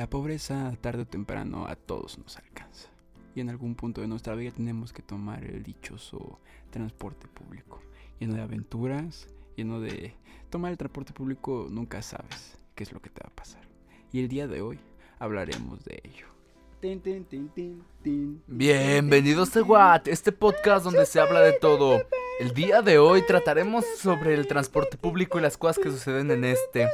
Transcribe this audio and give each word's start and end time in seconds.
La 0.00 0.08
pobreza 0.08 0.74
tarde 0.80 1.02
o 1.02 1.06
temprano 1.06 1.66
a 1.66 1.76
todos 1.76 2.16
nos 2.16 2.38
alcanza. 2.38 2.88
Y 3.34 3.42
en 3.42 3.50
algún 3.50 3.74
punto 3.74 4.00
de 4.00 4.08
nuestra 4.08 4.34
vida 4.34 4.50
tenemos 4.50 4.94
que 4.94 5.02
tomar 5.02 5.44
el 5.44 5.62
dichoso 5.62 6.40
transporte 6.70 7.28
público. 7.28 7.82
Lleno 8.18 8.32
de 8.32 8.40
aventuras, 8.40 9.26
lleno 9.56 9.78
de... 9.78 10.14
Tomar 10.48 10.70
el 10.72 10.78
transporte 10.78 11.12
público 11.12 11.66
nunca 11.68 12.00
sabes 12.00 12.56
qué 12.74 12.84
es 12.84 12.94
lo 12.94 13.02
que 13.02 13.10
te 13.10 13.20
va 13.22 13.28
a 13.28 13.36
pasar. 13.36 13.60
Y 14.10 14.20
el 14.20 14.28
día 14.28 14.48
de 14.48 14.62
hoy 14.62 14.78
hablaremos 15.18 15.84
de 15.84 16.00
ello. 16.02 16.28
Bienvenidos 18.46 19.54
a 19.54 19.62
Watt, 19.62 20.08
este 20.08 20.32
podcast 20.32 20.82
donde 20.82 21.04
se 21.04 21.20
habla 21.20 21.40
de 21.40 21.52
todo. 21.52 22.00
El 22.40 22.54
día 22.54 22.80
de 22.80 22.98
hoy 22.98 23.20
trataremos 23.26 23.84
sobre 23.98 24.32
el 24.32 24.46
transporte 24.46 24.96
público 24.96 25.38
y 25.38 25.42
las 25.42 25.58
cosas 25.58 25.76
que 25.76 25.90
suceden 25.90 26.30
en 26.30 26.46
este. 26.46 26.88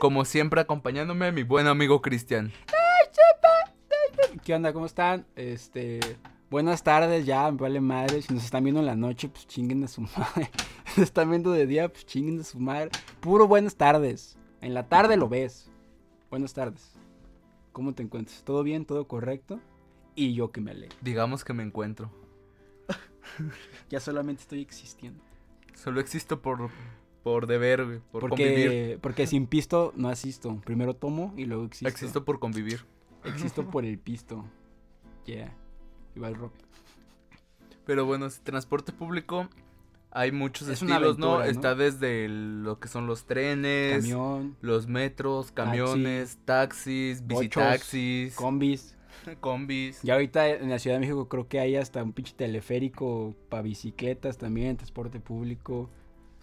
Como 0.00 0.24
siempre, 0.24 0.60
acompañándome 0.60 1.32
mi 1.32 1.42
buen 1.42 1.66
amigo 1.66 2.02
Cristian. 2.02 2.52
¿Qué 4.44 4.54
onda? 4.54 4.72
¿Cómo 4.72 4.86
están? 4.86 5.26
Este. 5.36 6.00
Buenas 6.50 6.82
tardes, 6.82 7.24
ya, 7.24 7.50
me 7.50 7.58
vale 7.58 7.80
madre. 7.80 8.22
Si 8.22 8.32
nos 8.34 8.44
están 8.44 8.62
viendo 8.64 8.80
en 8.80 8.86
la 8.86 8.94
noche, 8.94 9.28
pues 9.28 9.46
chinguen 9.46 9.82
a 9.84 9.88
su 9.88 10.00
madre. 10.18 10.50
Si 10.86 11.00
nos 11.00 11.08
están 11.08 11.30
viendo 11.30 11.50
de 11.50 11.66
día, 11.66 11.88
pues 11.88 12.04
chinguen 12.06 12.40
a 12.40 12.44
su 12.44 12.58
madre. 12.58 12.90
Puro 13.20 13.48
buenas 13.48 13.76
tardes. 13.76 14.36
En 14.60 14.74
la 14.74 14.88
tarde 14.88 15.16
lo 15.16 15.28
ves. 15.28 15.70
Buenas 16.30 16.52
tardes. 16.52 16.92
¿Cómo 17.72 17.94
te 17.94 18.02
encuentras? 18.02 18.44
¿Todo 18.44 18.62
bien? 18.62 18.84
¿Todo 18.84 19.08
correcto? 19.08 19.60
Y 20.14 20.34
yo 20.34 20.52
que 20.52 20.60
me 20.60 20.70
alegro. 20.72 20.96
Digamos 21.00 21.44
que 21.44 21.52
me 21.52 21.62
encuentro. 21.62 22.10
Ya 23.88 24.00
solamente 24.00 24.42
estoy 24.42 24.60
existiendo. 24.60 25.22
Solo 25.74 26.00
existo 26.00 26.40
por, 26.40 26.70
por 27.24 27.48
deber, 27.48 27.84
güey, 27.84 27.98
por 28.12 28.28
convivir. 28.28 28.66
Porque, 28.66 28.98
porque 29.00 29.26
sin 29.26 29.46
pisto 29.48 29.92
no 29.96 30.08
asisto. 30.08 30.60
Primero 30.64 30.94
tomo 30.94 31.34
y 31.36 31.46
luego 31.46 31.64
existo. 31.64 31.88
Existo 31.88 32.24
por 32.24 32.38
convivir. 32.38 32.84
Existo 33.24 33.68
por 33.68 33.84
el 33.84 33.98
pisto. 33.98 34.44
Yeah. 35.26 35.52
Iba 36.14 36.28
el 36.28 36.36
rock. 36.36 36.52
Pero 37.86 38.04
bueno, 38.06 38.26
es- 38.26 38.40
transporte 38.40 38.92
público 38.92 39.48
hay 40.10 40.30
muchos 40.32 40.68
Es 40.68 40.74
estilos, 40.82 41.18
¿no? 41.18 41.34
aventura, 41.36 41.44
¿no? 41.44 41.50
Está 41.50 41.74
desde 41.74 42.24
el- 42.26 42.62
lo 42.62 42.78
que 42.78 42.88
son 42.88 43.06
los 43.06 43.24
trenes, 43.24 43.96
Camión, 44.02 44.56
los 44.60 44.86
metros, 44.86 45.50
camiones, 45.50 46.38
taxis, 46.44 47.22
Bochos, 47.22 47.40
visitaxis, 47.40 48.34
combis. 48.36 48.96
combis. 49.40 50.02
Ya 50.02 50.14
ahorita 50.14 50.48
en 50.50 50.70
la 50.70 50.78
Ciudad 50.78 50.96
de 50.96 51.00
México 51.00 51.28
creo 51.28 51.48
que 51.48 51.58
hay 51.58 51.76
hasta 51.76 52.02
un 52.02 52.12
pinche 52.12 52.34
teleférico 52.36 53.34
para 53.48 53.62
bicicletas 53.62 54.38
también, 54.38 54.76
transporte 54.76 55.18
público. 55.20 55.90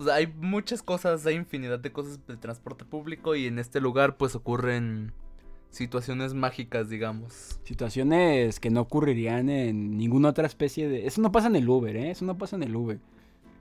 O 0.02 0.06
sea, 0.06 0.16
hay 0.16 0.28
muchas 0.28 0.82
cosas, 0.82 1.26
hay 1.28 1.36
infinidad 1.36 1.80
de 1.80 1.92
cosas 1.92 2.20
de 2.28 2.36
transporte 2.38 2.86
público 2.86 3.36
y 3.36 3.46
en 3.46 3.60
este 3.60 3.80
lugar 3.80 4.18
pues 4.18 4.34
ocurren 4.36 5.14
situaciones 5.70 6.34
mágicas, 6.34 6.90
digamos. 6.90 7.60
Situaciones 7.64 8.60
que 8.60 8.72
no 8.72 8.82
ocurrirían 8.82 9.50
en 9.50 9.98
ninguna 9.98 10.30
otra 10.30 10.48
especie 10.48 10.90
de... 10.90 11.06
Eso 11.06 11.22
no 11.22 11.32
pasa 11.32 11.48
en 11.48 11.56
el 11.56 11.70
Uber, 11.70 11.96
¿eh? 11.96 12.10
Eso 12.12 12.26
no 12.26 12.36
pasa 12.38 12.56
en 12.56 12.64
el 12.64 12.76
Uber. 12.76 13.00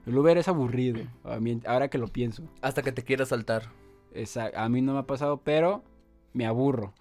El 0.07 0.17
Uber 0.17 0.35
es 0.37 0.47
aburrido, 0.47 1.01
a 1.23 1.39
mí- 1.39 1.61
ahora 1.67 1.89
que 1.89 1.99
lo 1.99 2.07
pienso. 2.07 2.43
Hasta 2.61 2.81
que 2.81 2.91
te 2.91 3.03
quieras 3.03 3.29
saltar. 3.29 3.69
Esa- 4.13 4.51
a 4.55 4.67
mí 4.67 4.81
no 4.81 4.93
me 4.93 4.99
ha 4.99 5.05
pasado, 5.07 5.41
pero 5.43 5.83
me 6.33 6.47
aburro. 6.47 6.93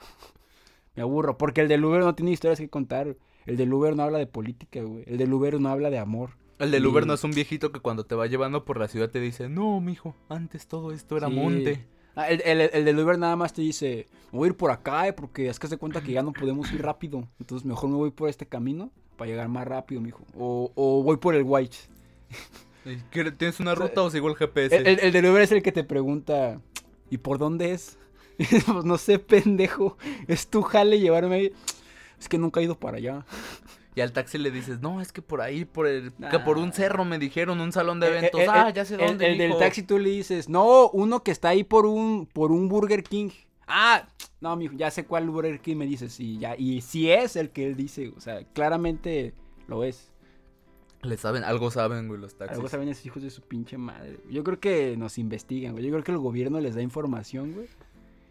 me 0.97 1.03
aburro, 1.03 1.39
porque 1.39 1.63
el 1.63 1.69
del 1.69 1.85
Uber 1.85 2.01
no 2.03 2.15
tiene 2.15 2.33
historias 2.33 2.61
que 2.61 2.69
contar. 2.69 3.17
El 3.47 3.57
del 3.57 3.73
Uber 3.73 3.97
no 3.97 4.03
habla 4.03 4.19
de 4.19 4.27
política, 4.27 4.83
güey. 4.83 5.03
El 5.07 5.17
del 5.17 5.33
Uber 5.33 5.59
no 5.61 5.71
habla 5.71 5.89
de 5.89 5.99
amor. 5.99 6.33
El 6.61 6.71
del 6.71 6.87
Uber 6.87 7.07
no 7.07 7.15
es 7.15 7.25
un 7.25 7.31
viejito 7.33 7.73
que 7.73 7.81
cuando 7.81 8.05
te 8.05 8.15
va 8.15 8.27
llevando 8.27 8.65
por 8.65 8.79
la 8.79 8.87
ciudad 8.89 9.11
te 9.11 9.21
dice, 9.21 9.49
no, 9.49 9.81
mijo, 9.81 10.15
antes 10.29 10.67
todo 10.67 10.93
esto 10.93 11.17
era 11.17 11.29
Sí. 11.29 11.35
monte. 11.35 11.87
Ah, 12.17 12.29
el, 12.29 12.41
el, 12.45 12.61
el 12.73 12.85
del 12.85 12.99
Uber 12.99 13.19
nada 13.19 13.37
más 13.37 13.53
te 13.53 13.63
dice, 13.63 14.07
voy 14.33 14.47
a 14.47 14.51
ir 14.51 14.57
por 14.57 14.71
acá, 14.71 15.07
eh, 15.09 15.13
porque 15.13 15.49
es 15.49 15.59
que 15.59 15.69
se 15.69 15.77
cuenta 15.79 16.03
que 16.03 16.13
ya 16.13 16.23
no 16.23 16.33
podemos 16.33 16.71
ir 16.73 16.83
rápido. 16.83 17.27
Entonces 17.39 17.65
mejor 17.67 17.89
me 17.89 17.97
voy 17.97 18.11
por 18.11 18.29
este 18.29 18.47
camino 18.47 18.91
para 19.17 19.31
llegar 19.31 19.49
más 19.49 19.67
rápido, 19.67 20.01
mijo. 20.01 20.25
O, 20.37 20.71
o 20.75 21.03
voy 21.03 21.17
por 21.19 21.35
el 21.35 21.45
White. 21.45 21.77
¿Y 22.85 22.97
qué- 23.11 23.31
¿Tienes 23.33 23.61
una 23.61 23.73
O 23.73 23.77
sea, 23.77 23.87
ruta 23.87 24.03
o 24.03 24.11
sigo 24.11 24.29
el 24.29 24.37
GPS? 24.37 24.77
El, 24.77 24.87
el- 24.87 25.01
el 25.01 25.13
del 25.13 25.27
Uber 25.27 25.43
es 25.43 25.53
el 25.53 25.63
que 25.63 25.73
te 25.73 25.85
pregunta, 25.85 26.61
¿y 27.11 27.19
por 27.19 27.39
dónde 27.39 27.73
es? 27.73 27.97
Pues 28.67 28.85
no 28.85 28.97
sé, 28.99 29.19
pendejo. 29.19 29.97
Es 30.27 30.49
tu 30.49 30.63
jale 30.63 30.99
llevarme 30.99 31.35
ahí. 31.37 31.53
Es 32.19 32.29
que 32.29 32.39
nunca 32.39 32.61
he 32.61 32.65
ido 32.65 32.79
para 32.79 32.97
allá. 32.97 33.25
Y 33.95 34.01
al 34.03 34.13
taxi 34.13 34.39
le 34.39 34.51
dices, 34.51 34.81
no, 34.81 35.01
es 35.01 35.11
que 35.13 35.21
por 35.21 35.41
ahí, 35.41 35.65
por 35.65 35.87
el, 35.87 36.13
que 36.31 36.39
por 36.39 36.59
un 36.59 36.73
cerro 36.73 37.05
me 37.05 37.19
dijeron, 37.19 37.61
un 37.61 37.73
salón 37.73 37.99
de 37.99 38.07
El- 38.09 38.15
eventos. 38.17 38.41
el- 38.41 38.49
ah, 38.51 38.69
el- 38.69 38.75
ya 38.75 38.85
sé 38.85 38.97
dónde, 38.97 39.27
El, 39.33 39.39
del 39.39 39.49
mijo". 39.49 39.59
taxi 39.59 39.83
tú 39.83 39.99
le 39.99 40.11
dices, 40.11 40.49
no, 40.49 40.89
uno 40.91 41.23
que 41.25 41.33
está 41.33 41.49
ahí 41.49 41.65
por 41.65 41.87
un, 41.87 42.27
por 42.33 42.53
un 42.53 42.69
Burger 42.69 43.03
King. 43.03 43.31
Ah, 43.67 44.07
no, 44.41 44.55
mijo, 44.57 44.75
ya 44.77 44.91
sé 44.91 45.05
cuál 45.07 45.29
Burger 45.31 45.61
King 45.61 45.77
me 45.77 45.87
dices. 45.87 46.19
Y 46.21 46.39
ya, 46.39 46.55
y 46.57 46.81
si 46.83 47.11
es 47.11 47.35
el 47.37 47.51
que 47.51 47.67
él 47.67 47.77
dice, 47.77 48.13
o 48.17 48.21
sea, 48.21 48.45
claramente 48.53 49.35
lo 49.67 49.83
es. 49.85 50.13
Le 51.03 51.17
saben, 51.17 51.45
algo 51.45 51.71
saben, 51.71 52.09
güey, 52.09 52.21
los 52.21 52.35
taxis. 52.37 52.57
Algo 52.59 52.69
saben 52.69 52.89
esos 52.89 53.07
hijos 53.07 53.23
de 53.23 53.31
su 53.31 53.41
pinche 53.43 53.79
madre. 53.79 54.19
güey. 54.23 54.35
Yo 54.35 54.45
creo 54.45 54.61
que 54.61 54.97
nos 54.97 55.19
investigan, 55.19 55.73
güey. 55.73 55.85
Yo 55.85 55.91
creo 55.93 56.05
que 56.05 56.13
el 56.13 56.19
gobierno 56.19 56.61
les 56.61 56.75
da 56.75 56.83
información, 56.83 57.53
güey. 57.55 57.69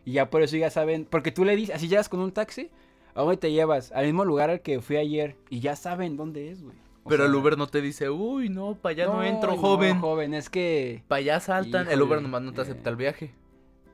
Y 0.05 0.13
ya 0.13 0.29
por 0.29 0.41
eso 0.43 0.55
ya 0.55 0.69
saben. 0.69 1.05
Porque 1.09 1.31
tú 1.31 1.43
le 1.45 1.55
dices, 1.55 1.75
así 1.75 1.87
llegas 1.87 2.09
con 2.09 2.19
un 2.19 2.31
taxi, 2.31 2.69
¿a 3.13 3.21
dónde 3.21 3.37
te 3.37 3.51
llevas? 3.51 3.91
Al 3.91 4.05
mismo 4.05 4.25
lugar 4.25 4.49
al 4.49 4.61
que 4.61 4.81
fui 4.81 4.97
ayer. 4.97 5.35
Y 5.49 5.59
ya 5.59 5.75
saben 5.75 6.17
dónde 6.17 6.51
es, 6.51 6.61
güey. 6.63 6.75
O 7.03 7.09
Pero 7.09 7.23
sea, 7.23 7.29
el 7.29 7.35
Uber 7.35 7.57
no 7.57 7.67
te 7.67 7.81
dice, 7.81 8.09
uy, 8.09 8.49
no, 8.49 8.75
para 8.75 8.91
allá 8.91 9.05
no, 9.07 9.23
entro, 9.23 9.51
no, 9.51 9.57
joven. 9.57 9.99
joven, 9.99 10.33
es 10.33 10.49
que. 10.49 11.03
Para 11.07 11.19
allá 11.19 11.39
saltan, 11.39 11.89
el 11.89 12.01
Uber 12.01 12.21
nomás 12.21 12.41
no 12.41 12.51
te 12.53 12.59
eh. 12.59 12.63
acepta 12.63 12.89
el 12.89 12.95
viaje. 12.97 13.33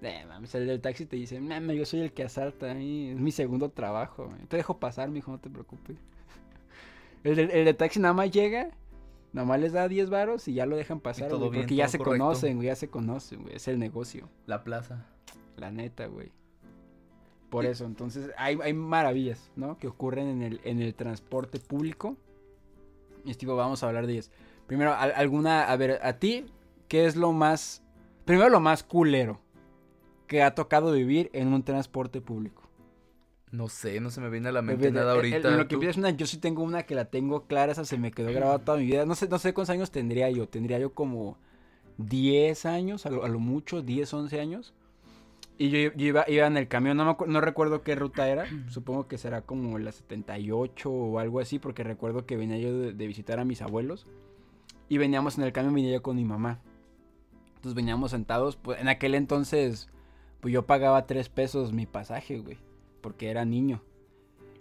Eh, 0.01 0.25
mames, 0.27 0.53
el 0.53 0.67
del 0.67 0.81
taxi 0.81 1.05
te 1.05 1.15
dice, 1.15 1.39
mames, 1.39 1.77
yo 1.77 1.85
soy 1.85 2.01
el 2.01 2.11
que 2.11 2.23
asalta, 2.23 2.71
ahí, 2.71 3.09
es 3.09 3.19
mi 3.19 3.31
segundo 3.31 3.69
trabajo. 3.69 4.25
güey. 4.27 4.39
Te 4.47 4.57
dejo 4.57 4.79
pasar, 4.79 5.09
mijo, 5.09 5.31
no 5.31 5.39
te 5.39 5.49
preocupes. 5.49 5.97
El 7.23 7.39
el 7.39 7.65
del 7.65 7.75
taxi 7.75 7.99
nada 7.99 8.13
más 8.13 8.29
llega, 8.29 8.69
nada 9.33 9.47
más 9.47 9.59
les 9.59 9.73
da 9.73 9.87
10 9.87 10.11
varos 10.11 10.47
y 10.47 10.53
ya 10.53 10.67
lo 10.67 10.75
dejan 10.75 10.99
pasar, 10.99 11.27
todo 11.27 11.49
bien, 11.49 11.63
porque 11.63 11.73
ya 11.75 11.87
se 11.87 11.97
correcto. 11.97 12.23
conocen, 12.23 12.55
güey, 12.57 12.67
ya 12.67 12.75
se 12.75 12.87
conocen, 12.89 13.41
güey, 13.43 13.55
es 13.55 13.67
el 13.67 13.79
negocio, 13.79 14.29
La 14.45 14.63
plaza. 14.63 15.07
la 15.57 15.71
neta, 15.71 16.05
güey. 16.05 16.31
Por 17.55 17.65
eso, 17.65 17.85
entonces, 17.85 18.31
hay, 18.37 18.57
hay 18.61 18.73
maravillas, 18.73 19.49
¿no? 19.55 19.77
Que 19.77 19.87
ocurren 19.87 20.27
en 20.27 20.41
el, 20.41 20.61
en 20.63 20.81
el 20.81 20.93
transporte 20.93 21.59
público. 21.59 22.17
Y 23.23 23.45
vamos 23.45 23.83
a 23.83 23.87
hablar 23.87 24.05
de 24.07 24.13
ellas. 24.13 24.31
Primero, 24.67 24.93
al- 24.93 25.13
alguna, 25.15 25.63
a 25.63 25.75
ver, 25.77 25.99
a 26.03 26.13
ti, 26.19 26.45
¿qué 26.87 27.05
es 27.05 27.15
lo 27.15 27.31
más, 27.31 27.81
primero 28.25 28.49
lo 28.49 28.59
más 28.59 28.83
culero 28.83 29.39
que 30.27 30.43
ha 30.43 30.53
tocado 30.55 30.91
vivir 30.91 31.29
en 31.33 31.53
un 31.53 31.63
transporte 31.63 32.21
público? 32.21 32.63
No 33.51 33.69
sé, 33.69 33.99
no 34.01 34.09
se 34.09 34.21
me 34.21 34.29
viene 34.29 34.49
a 34.49 34.51
la 34.51 34.61
mente 34.61 34.91
nada 34.91 35.13
ahorita. 35.13 35.37
el- 35.37 35.57
lo 35.57 35.67
que 35.67 35.75
empiezas 35.75 35.97
una, 35.97 36.09
yo 36.09 36.25
sí 36.27 36.37
tengo 36.37 36.61
una 36.63 36.83
que 36.83 36.93
la 36.95 37.05
tengo 37.05 37.45
clara, 37.45 37.71
esa 37.71 37.85
se 37.85 37.97
me 37.97 38.11
quedó 38.11 38.31
grabada 38.31 38.59
toda 38.59 38.77
mi 38.77 38.85
vida. 38.85 39.05
No 39.05 39.15
sé, 39.15 39.27
no 39.29 39.39
sé 39.39 39.53
cuántos 39.53 39.69
años 39.69 39.91
tendría 39.91 40.29
yo. 40.29 40.47
Tendría 40.49 40.77
yo 40.79 40.93
como 40.93 41.37
10 41.97 42.65
años, 42.65 43.05
a 43.05 43.09
lo, 43.11 43.23
a 43.23 43.29
lo 43.29 43.39
mucho, 43.39 43.81
10, 43.81 44.13
11 44.13 44.39
años. 44.39 44.73
Y 45.57 45.69
yo, 45.69 45.93
yo 45.95 46.07
iba, 46.07 46.25
iba 46.27 46.47
en 46.47 46.57
el 46.57 46.67
camión, 46.67 46.97
no, 46.97 47.17
me 47.19 47.27
no 47.27 47.41
recuerdo 47.41 47.81
qué 47.81 47.95
ruta 47.95 48.27
era. 48.27 48.45
Supongo 48.69 49.07
que 49.07 49.17
será 49.17 49.41
como 49.41 49.77
la 49.79 49.91
78 49.91 50.91
o 50.91 51.19
algo 51.19 51.39
así, 51.39 51.59
porque 51.59 51.83
recuerdo 51.83 52.25
que 52.25 52.35
venía 52.35 52.57
yo 52.57 52.77
de, 52.77 52.93
de 52.93 53.07
visitar 53.07 53.39
a 53.39 53.45
mis 53.45 53.61
abuelos. 53.61 54.05
Y 54.89 54.97
veníamos 54.97 55.37
en 55.37 55.45
el 55.45 55.53
camión, 55.53 55.73
venía 55.73 55.93
yo 55.93 56.01
con 56.01 56.17
mi 56.17 56.25
mamá. 56.25 56.59
Entonces 57.55 57.73
veníamos 57.73 58.11
sentados, 58.11 58.57
pues 58.57 58.79
en 58.79 58.89
aquel 58.89 59.15
entonces, 59.15 59.89
pues 60.41 60.53
yo 60.53 60.65
pagaba 60.65 61.07
3 61.07 61.29
pesos 61.29 61.73
mi 61.73 61.85
pasaje, 61.85 62.39
güey, 62.39 62.57
porque 63.01 63.29
era 63.29 63.45
niño. 63.45 63.81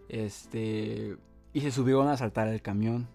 Este. 0.09 1.17
Y 1.53 1.61
se 1.61 1.71
subieron 1.71 2.09
a 2.09 2.17
saltar 2.17 2.49
el 2.49 2.63
camión. 2.63 3.09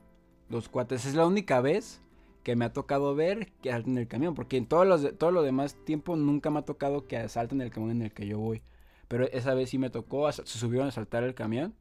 Los 0.49 0.69
cuates. 0.69 1.05
Es 1.05 1.15
la 1.15 1.25
única 1.25 1.61
vez 1.61 2.01
que 2.43 2.55
me 2.55 2.65
ha 2.65 2.73
tocado 2.73 3.15
ver 3.15 3.51
que 3.61 3.71
asalten 3.71 3.97
el 3.97 4.07
camión. 4.07 4.35
Porque 4.35 4.57
en 4.57 4.65
todos 4.65 4.87
los, 4.87 5.17
todo 5.17 5.31
lo 5.31 5.43
demás 5.43 5.75
tiempo 5.85 6.15
nunca 6.15 6.49
me 6.49 6.59
ha 6.59 6.63
tocado 6.63 7.07
que 7.07 7.17
asalten 7.17 7.61
el 7.61 7.71
camión 7.71 7.91
en 7.91 8.01
el 8.03 8.13
que 8.13 8.27
yo 8.27 8.39
voy. 8.39 8.61
Pero 9.07 9.25
esa 9.31 9.53
vez 9.53 9.69
sí 9.69 9.77
me 9.77 9.89
tocó. 9.89 10.31
Se 10.31 10.43
subieron 10.45 10.87
a 10.87 10.91
saltar 10.91 11.23
el 11.23 11.35
camión. 11.35 11.75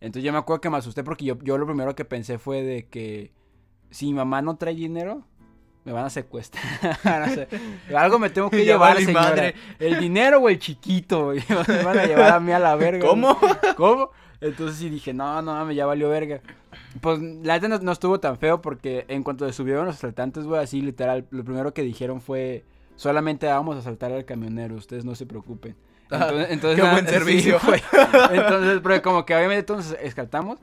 Entonces 0.00 0.24
yo 0.24 0.32
me 0.32 0.38
acuerdo 0.38 0.60
que 0.60 0.70
me 0.70 0.76
asusté 0.78 1.04
porque 1.04 1.24
yo, 1.24 1.38
yo 1.42 1.58
lo 1.58 1.66
primero 1.66 1.94
que 1.94 2.04
pensé 2.04 2.38
fue 2.38 2.62
de 2.62 2.88
que 2.88 3.32
si 3.90 4.06
mi 4.06 4.14
mamá 4.14 4.42
no 4.42 4.56
trae 4.56 4.74
dinero, 4.74 5.24
me 5.84 5.92
van 5.92 6.04
a 6.04 6.10
secuestrar. 6.10 6.64
Algo 7.96 8.18
me 8.18 8.30
tengo 8.30 8.50
que 8.50 8.64
llevar, 8.64 8.94
valí 8.94 9.04
señora. 9.06 9.24
madre. 9.30 9.54
El 9.78 9.98
dinero 9.98 10.38
o 10.40 10.48
el 10.48 10.58
chiquito, 10.58 11.24
güey. 11.26 11.42
Me 11.68 11.82
van 11.82 11.98
a 11.98 12.06
llevar 12.06 12.32
a 12.34 12.40
mí 12.40 12.52
a 12.52 12.58
la 12.58 12.76
verga. 12.76 13.06
¿Cómo? 13.06 13.38
¿Cómo? 13.76 14.10
Entonces 14.40 14.78
sí 14.78 14.88
dije, 14.88 15.12
no, 15.14 15.40
no 15.42 15.52
mames, 15.54 15.76
ya 15.76 15.86
valió 15.86 16.08
verga. 16.08 16.40
Pues 17.00 17.20
la 17.20 17.54
neta 17.54 17.68
no, 17.68 17.78
no 17.78 17.92
estuvo 17.92 18.18
tan 18.20 18.36
feo 18.38 18.60
porque 18.60 19.04
en 19.08 19.22
cuanto 19.22 19.50
subieron 19.52 19.86
los 19.86 19.96
asaltantes, 19.96 20.44
güey, 20.44 20.62
así 20.62 20.80
literal, 20.82 21.26
lo 21.30 21.44
primero 21.44 21.72
que 21.72 21.82
dijeron 21.82 22.20
fue, 22.20 22.64
solamente 22.96 23.46
vamos 23.46 23.76
a 23.76 23.78
asaltar 23.80 24.12
al 24.12 24.24
camionero, 24.24 24.74
ustedes 24.74 25.04
no 25.04 25.14
se 25.14 25.26
preocupen. 25.26 25.76
Ah, 26.10 26.26
Entonces, 26.28 26.50
entonces 26.50 26.76
qué 26.76 26.82
nada- 26.82 26.92
buen 26.94 27.06
sí, 27.06 27.12
servicio. 27.12 27.60
güey. 27.64 27.80
entonces, 28.32 28.80
pero 28.82 29.02
como 29.02 29.24
que 29.24 29.34
obviamente 29.34 29.60
entonces 29.60 29.96
escaltamos. 30.02 30.58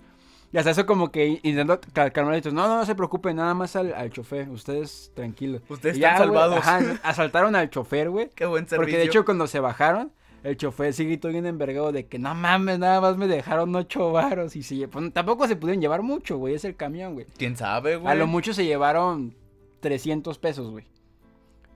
Y 0.51 0.57
hasta 0.57 0.71
eso 0.71 0.85
como 0.85 1.11
que 1.11 1.27
intentando 1.43 1.79
cal- 1.93 2.11
calmarlitos, 2.11 2.53
no, 2.53 2.67
no, 2.67 2.77
no 2.77 2.85
se 2.85 2.95
preocupen, 2.95 3.35
nada 3.35 3.53
más 3.53 3.75
al, 3.75 3.93
al 3.93 4.09
chofer, 4.11 4.49
ustedes 4.49 5.11
tranquilos. 5.13 5.61
Ustedes 5.69 5.97
ya, 5.97 6.11
están 6.13 6.27
salvados. 6.27 6.57
ajá, 6.59 6.79
asaltaron 7.03 7.55
al 7.55 7.69
chofer, 7.69 8.09
güey. 8.09 8.29
Qué 8.35 8.45
buen 8.45 8.63
servicio. 8.67 8.77
Porque 8.77 8.97
de 8.97 9.03
hecho 9.05 9.25
cuando 9.25 9.45
se 9.45 9.59
bajaron, 9.59 10.11
el 10.43 10.57
chofer 10.57 10.93
sí 10.93 11.05
gritó 11.05 11.27
bien 11.27 11.45
envergado 11.45 11.91
de 11.91 12.07
que 12.07 12.17
no 12.17 12.33
mames, 12.33 12.79
nada 12.79 12.99
más 12.99 13.15
me 13.17 13.27
dejaron 13.27 13.75
ocho 13.75 14.11
varos. 14.11 14.55
Y 14.55 14.63
se 14.63 14.87
pues, 14.87 15.13
tampoco 15.13 15.47
se 15.47 15.55
pudieron 15.55 15.81
llevar 15.81 16.01
mucho, 16.01 16.37
güey. 16.37 16.55
Es 16.55 16.65
el 16.65 16.75
camión, 16.75 17.13
güey. 17.13 17.27
¿Quién 17.37 17.55
sabe, 17.55 17.97
güey? 17.97 18.11
A 18.11 18.15
lo 18.15 18.25
mucho 18.25 18.53
se 18.53 18.65
llevaron 18.65 19.35
300 19.81 20.39
pesos, 20.39 20.71
güey. 20.71 20.85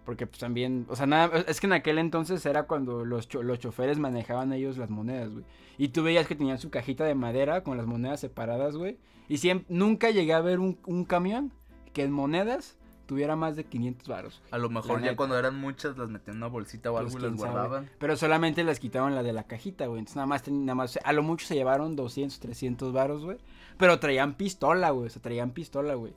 Porque 0.05 0.27
pues 0.27 0.39
también, 0.39 0.85
o 0.89 0.95
sea, 0.95 1.05
nada, 1.05 1.43
es 1.47 1.59
que 1.61 1.67
en 1.67 1.73
aquel 1.73 1.97
entonces 1.97 2.45
era 2.45 2.63
cuando 2.63 3.05
los, 3.05 3.29
cho- 3.29 3.41
los 3.43 3.59
choferes 3.59 3.99
manejaban 3.99 4.51
ellos 4.51 4.77
las 4.77 4.89
monedas, 4.89 5.31
güey. 5.31 5.45
Y 5.77 5.87
tú 5.89 6.03
veías 6.03 6.27
que 6.27 6.35
tenían 6.35 6.59
su 6.59 6.69
cajita 6.69 7.05
de 7.05 7.15
madera 7.15 7.63
con 7.63 7.77
las 7.77 7.85
monedas 7.85 8.19
separadas, 8.19 8.75
güey. 8.75 8.97
Y 9.29 9.37
siempre, 9.37 9.65
nunca 9.73 10.09
llegué 10.09 10.33
a 10.33 10.41
ver 10.41 10.59
un, 10.59 10.77
un 10.85 11.05
camión 11.05 11.51
que 11.93 12.03
en 12.03 12.11
monedas 12.11 12.77
tuviera 13.05 13.35
más 13.35 13.55
de 13.55 13.63
500 13.65 14.07
varos. 14.07 14.41
A 14.51 14.57
lo 14.57 14.69
mejor 14.69 15.01
ya 15.01 15.15
cuando 15.15 15.37
eran 15.37 15.55
muchas 15.59 15.97
las 15.97 16.09
metían 16.09 16.35
en 16.35 16.43
una 16.43 16.47
bolsita 16.47 16.91
o 16.91 16.97
algo 16.97 17.11
Pues, 17.11 17.23
y 17.23 17.27
las 17.27 17.39
sabe. 17.39 17.51
guardaban. 17.51 17.89
Pero 17.99 18.17
solamente 18.17 18.63
les 18.63 18.79
quitaban 18.79 19.15
la 19.15 19.23
de 19.23 19.33
la 19.33 19.43
cajita, 19.43 19.85
güey. 19.87 19.99
Entonces 19.99 20.15
nada 20.17 20.25
más, 20.27 20.47
nada 20.49 20.75
más, 20.75 20.99
a 21.03 21.13
lo 21.13 21.23
mucho 21.23 21.45
se 21.45 21.55
llevaron 21.55 21.95
200, 21.95 22.39
300 22.39 22.91
varos, 22.93 23.23
güey. 23.23 23.37
Pero 23.77 23.99
traían 23.99 24.35
pistola, 24.35 24.89
güey. 24.91 25.07
O 25.07 25.09
sea, 25.09 25.21
traían 25.21 25.51
pistola, 25.51 25.95
güey. 25.95 26.13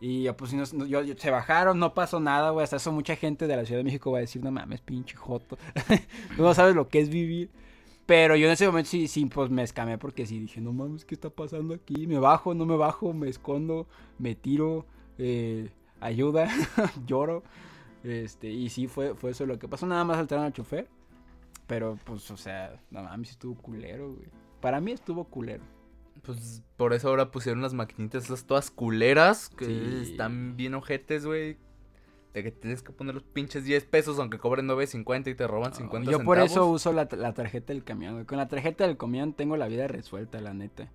Y 0.00 0.22
ya, 0.24 0.36
pues, 0.36 0.52
no- 0.54 0.86
yo- 0.86 1.02
yo- 1.02 1.16
se 1.16 1.30
bajaron, 1.30 1.78
no 1.78 1.92
pasó 1.94 2.20
nada, 2.20 2.50
güey. 2.50 2.62
Hasta 2.64 2.76
eso 2.76 2.92
mucha 2.92 3.16
gente 3.16 3.46
de 3.48 3.56
la 3.56 3.64
Ciudad 3.64 3.80
de 3.80 3.84
México 3.84 4.12
va 4.12 4.18
a 4.18 4.20
decir, 4.20 4.42
no 4.44 4.50
mames, 4.50 4.80
pinche 4.80 5.16
joto. 5.16 5.58
No 6.38 6.54
sabes 6.54 6.74
lo 6.76 6.88
que 6.88 7.00
es 7.00 7.08
vivir. 7.08 7.50
Pero 8.06 8.36
yo 8.36 8.46
en 8.46 8.52
ese 8.52 8.66
momento 8.66 8.88
sí, 8.90 9.06
sí, 9.08 9.26
pues 9.26 9.50
me 9.50 9.62
escamé 9.62 9.98
porque 9.98 10.24
sí 10.24 10.38
dije, 10.38 10.60
no 10.60 10.72
mames, 10.72 11.04
¿qué 11.04 11.14
está 11.14 11.28
pasando 11.30 11.74
aquí? 11.74 12.06
Me 12.06 12.18
bajo, 12.18 12.54
no 12.54 12.64
me 12.64 12.76
bajo, 12.76 13.12
me 13.12 13.28
escondo, 13.28 13.86
me 14.18 14.34
tiro, 14.34 14.86
eh, 15.18 15.68
ayuda, 16.00 16.48
lloro. 17.06 17.42
Este, 18.04 18.48
y 18.50 18.70
sí, 18.70 18.86
fue, 18.86 19.14
fue 19.14 19.32
eso 19.32 19.44
lo 19.46 19.58
que 19.58 19.68
pasó. 19.68 19.84
Nada 19.86 20.04
más 20.04 20.16
saltaron 20.16 20.44
al 20.44 20.52
chofer. 20.52 20.88
Pero, 21.66 21.98
pues, 22.04 22.30
o 22.30 22.36
sea, 22.38 22.80
no 22.90 23.02
mames, 23.02 23.30
estuvo 23.32 23.54
culero, 23.60 24.12
güey. 24.14 24.28
Para 24.60 24.80
mí 24.80 24.92
estuvo 24.92 25.24
culero. 25.24 25.64
Pues 26.28 26.62
por 26.76 26.92
eso 26.92 27.08
ahora 27.08 27.30
pusieron 27.30 27.62
las 27.62 27.72
maquinitas 27.72 28.24
esas 28.26 28.44
todas 28.44 28.70
culeras 28.70 29.48
que 29.48 29.64
Sí. 29.64 30.10
están 30.10 30.56
bien 30.58 30.74
ojetes, 30.74 31.24
güey. 31.24 31.56
De 32.34 32.42
que 32.42 32.50
tienes 32.50 32.82
que 32.82 32.92
poner 32.92 33.14
los 33.14 33.22
pinches 33.24 33.64
10 33.64 33.84
pesos 33.86 34.18
aunque 34.18 34.36
cobren 34.38 34.66
9.50 34.68 35.30
y 35.30 35.34
te 35.34 35.46
roban 35.46 35.72
50 35.72 36.10
Yo 36.10 36.22
por 36.22 36.38
eso 36.38 36.66
uso 36.66 36.92
la, 36.92 37.08
la 37.10 37.32
tarjeta 37.32 37.72
del 37.72 37.82
camión, 37.82 38.12
güey. 38.12 38.26
Con 38.26 38.36
la 38.36 38.46
tarjeta 38.46 38.86
del 38.86 38.98
camión 38.98 39.32
tengo 39.32 39.56
la 39.56 39.68
vida 39.68 39.88
resuelta, 39.88 40.38
la 40.42 40.52
neta. 40.52 40.92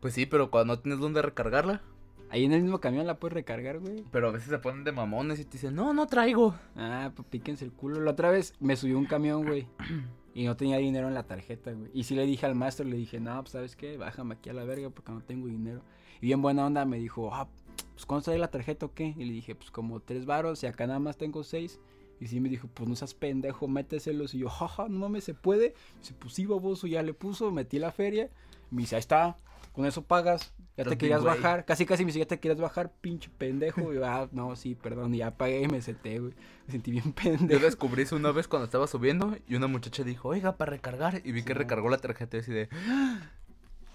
Pues 0.00 0.14
sí, 0.14 0.24
pero 0.24 0.50
cuando 0.50 0.74
no 0.76 0.80
tienes 0.80 0.98
dónde 0.98 1.20
recargarla. 1.20 1.82
Ahí 2.30 2.46
en 2.46 2.52
el 2.54 2.62
mismo 2.62 2.80
camión 2.80 3.06
la 3.06 3.18
puedes 3.18 3.34
recargar, 3.34 3.80
güey. 3.80 4.02
Pero 4.10 4.28
a 4.28 4.32
veces 4.32 4.48
se 4.48 4.58
ponen 4.60 4.84
de 4.84 4.92
mamones 4.92 5.40
y 5.40 5.44
te 5.44 5.52
dicen, 5.58 5.74
no, 5.74 5.92
no 5.92 6.06
traigo. 6.06 6.54
Ah, 6.74 7.10
pues 7.14 7.28
píquense 7.28 7.66
el 7.66 7.72
culo. 7.72 8.00
La 8.00 8.12
otra 8.12 8.30
vez 8.30 8.54
me 8.60 8.76
subió 8.76 8.96
un 8.96 9.04
camión, 9.04 9.44
güey. 9.44 9.66
Y 10.34 10.44
no 10.44 10.56
tenía 10.56 10.76
dinero 10.78 11.08
en 11.08 11.14
la 11.14 11.24
tarjeta, 11.24 11.72
güey. 11.72 11.90
Y 11.92 12.04
sí 12.04 12.14
le 12.14 12.24
dije 12.24 12.46
al 12.46 12.54
maestro, 12.54 12.84
le 12.84 12.96
dije, 12.96 13.18
no, 13.18 13.40
pues, 13.40 13.52
¿sabes 13.52 13.76
qué? 13.76 13.96
Bájame 13.96 14.34
aquí 14.34 14.48
a 14.50 14.52
la 14.52 14.64
verga 14.64 14.90
porque 14.90 15.12
no 15.12 15.22
tengo 15.22 15.48
dinero. 15.48 15.82
Y 16.20 16.26
bien 16.26 16.42
buena 16.42 16.66
onda 16.66 16.84
me 16.84 16.98
dijo, 16.98 17.34
ah, 17.34 17.48
pues, 17.94 18.06
¿cuánto 18.06 18.26
trae 18.26 18.38
la 18.38 18.50
tarjeta 18.50 18.86
o 18.86 18.94
qué? 18.94 19.14
Y 19.16 19.24
le 19.24 19.32
dije, 19.32 19.54
pues, 19.54 19.70
como 19.70 20.00
tres 20.00 20.26
varos 20.26 20.62
y 20.62 20.66
acá 20.66 20.86
nada 20.86 21.00
más 21.00 21.16
tengo 21.16 21.42
seis. 21.42 21.80
Y 22.20 22.26
sí 22.26 22.38
me 22.38 22.48
dijo, 22.48 22.68
pues, 22.72 22.88
no 22.88 22.94
seas 22.94 23.14
pendejo, 23.14 23.66
méteselos. 23.66 24.34
Y 24.34 24.38
yo, 24.38 24.48
jaja, 24.48 24.88
no 24.88 25.00
mames, 25.00 25.24
¿se 25.24 25.34
puede? 25.34 25.74
Y 26.00 26.04
se 26.04 26.14
pues, 26.14 26.34
sí, 26.34 26.46
baboso, 26.46 26.86
ya 26.86 27.02
le 27.02 27.14
puso, 27.14 27.50
metí 27.50 27.78
la 27.78 27.90
feria. 27.90 28.30
Me 28.70 28.82
dice, 28.82 28.96
ahí 28.96 29.00
está, 29.00 29.36
con 29.80 29.88
eso 29.88 30.02
pagas. 30.02 30.52
Ya 30.76 30.84
te 30.84 30.96
querías 30.96 31.22
güey. 31.22 31.34
bajar. 31.34 31.64
Casi, 31.64 31.84
casi 31.84 32.04
me 32.04 32.08
dice, 32.08 32.20
ya 32.20 32.26
te 32.26 32.38
querías 32.38 32.60
bajar, 32.60 32.92
pinche 33.00 33.28
pendejo. 33.36 33.92
Y 33.92 33.96
yo, 33.96 34.06
ah, 34.06 34.28
no, 34.32 34.54
sí, 34.56 34.74
perdón. 34.74 35.14
Y 35.14 35.18
ya 35.18 35.36
pagué 35.36 35.62
y 35.62 35.68
me 35.68 35.82
senté, 35.82 36.18
güey. 36.18 36.32
Me 36.66 36.72
sentí 36.72 36.90
bien 36.90 37.04
Yo 37.06 37.12
pendejo. 37.14 37.64
descubrí 37.64 38.02
eso 38.02 38.16
una 38.16 38.30
vez 38.32 38.46
cuando 38.48 38.64
estaba 38.64 38.86
subiendo 38.86 39.36
y 39.48 39.56
una 39.56 39.66
muchacha 39.66 40.04
dijo, 40.04 40.28
oiga, 40.28 40.56
para 40.56 40.70
recargar. 40.70 41.20
Y 41.24 41.32
vi 41.32 41.42
que 41.42 41.54
recargó 41.54 41.88
la 41.90 41.98
tarjeta 41.98 42.36
y 42.36 42.40
así 42.40 42.52
de, 42.52 42.68
"Ah, 42.88 43.20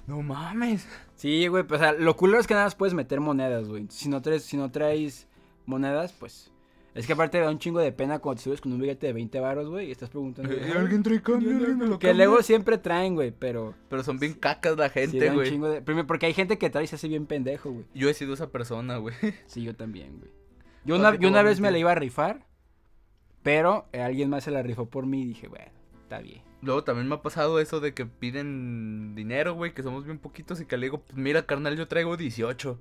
no 0.07 0.21
mames. 0.21 0.87
Sí, 1.15 1.47
güey, 1.47 1.63
pues, 1.63 1.81
o 1.81 1.83
sea, 1.83 1.93
lo 1.93 2.15
culero 2.15 2.39
es 2.39 2.45
que 2.47 2.53
nada 2.53 2.65
más 2.67 2.75
puedes 2.75 2.93
meter 2.93 3.19
monedas, 3.19 3.67
güey. 3.67 3.87
Si 3.89 4.09
no 4.09 4.21
traes, 4.21 4.43
si 4.43 4.57
no 4.57 4.69
traes 4.71 5.27
monedas, 5.65 6.13
pues. 6.13 6.51
Es 6.95 7.05
que 7.05 7.11
aparte 7.11 7.37
da 7.39 7.49
un 7.49 7.59
chingo 7.59 7.79
de 7.81 7.91
pena 7.91 8.19
cuando 8.19 8.37
te 8.39 8.45
subes 8.45 8.61
con 8.61 8.71
un 8.71 8.79
billete 8.79 9.07
de 9.07 9.13
20 9.13 9.39
varos, 9.41 9.67
güey, 9.69 9.89
y 9.89 9.91
estás 9.91 10.09
preguntando. 10.09 10.49
Eh, 10.53 10.61
"Ay, 10.63 10.71
¿Alguien 10.71 11.03
trae 11.03 11.21
cambio? 11.21 11.49
¿Alguien 11.51 11.77
me 11.77 11.87
lo 11.87 11.99
Que 11.99 12.07
cambia?" 12.07 12.25
luego 12.25 12.41
siempre 12.41 12.77
traen, 12.77 13.15
güey, 13.15 13.31
pero. 13.31 13.75
Pero 13.89 14.01
son 14.01 14.17
bien 14.17 14.33
cacas 14.33 14.77
la 14.77 14.87
sí 14.87 15.01
gente, 15.01 15.29
güey. 15.31 15.49
chingo 15.49 15.67
de. 15.67 15.81
Primero, 15.81 16.07
porque 16.07 16.25
hay 16.25 16.33
gente 16.33 16.57
que 16.57 16.69
trae 16.69 16.85
y 16.85 16.87
se 16.87 16.95
hace 16.95 17.09
bien 17.09 17.25
pendejo, 17.25 17.69
güey. 17.69 17.85
Yo 17.93 18.09
he 18.09 18.13
sido 18.13 18.33
esa 18.33 18.49
persona, 18.49 18.95
güey. 18.97 19.13
Sí, 19.45 19.61
yo 19.61 19.75
también, 19.75 20.19
güey. 20.19 20.31
Yo 20.85 20.95
¿Para 20.97 21.09
una, 21.09 21.19
yo 21.19 21.27
una 21.27 21.41
vez 21.41 21.59
me 21.59 21.69
la 21.69 21.77
iba 21.77 21.91
a 21.91 21.95
rifar, 21.95 22.45
pero 23.43 23.87
eh, 23.91 24.01
alguien 24.01 24.29
más 24.29 24.45
se 24.45 24.51
la 24.51 24.63
rifó 24.63 24.85
por 24.85 25.05
mí 25.05 25.23
y 25.23 25.25
dije, 25.25 25.49
bueno, 25.49 25.71
está 26.03 26.19
bien. 26.19 26.41
Luego 26.61 26.83
también 26.85 27.09
me 27.09 27.15
ha 27.15 27.21
pasado 27.21 27.59
eso 27.59 27.79
de 27.81 27.93
que 27.93 28.05
piden 28.05 29.15
dinero, 29.15 29.53
güey, 29.53 29.73
que 29.73 29.83
somos 29.83 30.05
bien 30.05 30.17
poquitos 30.17 30.61
y 30.61 30.65
que 30.65 30.77
le 30.77 30.85
digo, 30.85 30.99
pues 31.01 31.17
mira, 31.17 31.45
carnal, 31.45 31.75
yo 31.75 31.87
traigo 31.87 32.15
18 32.17 32.79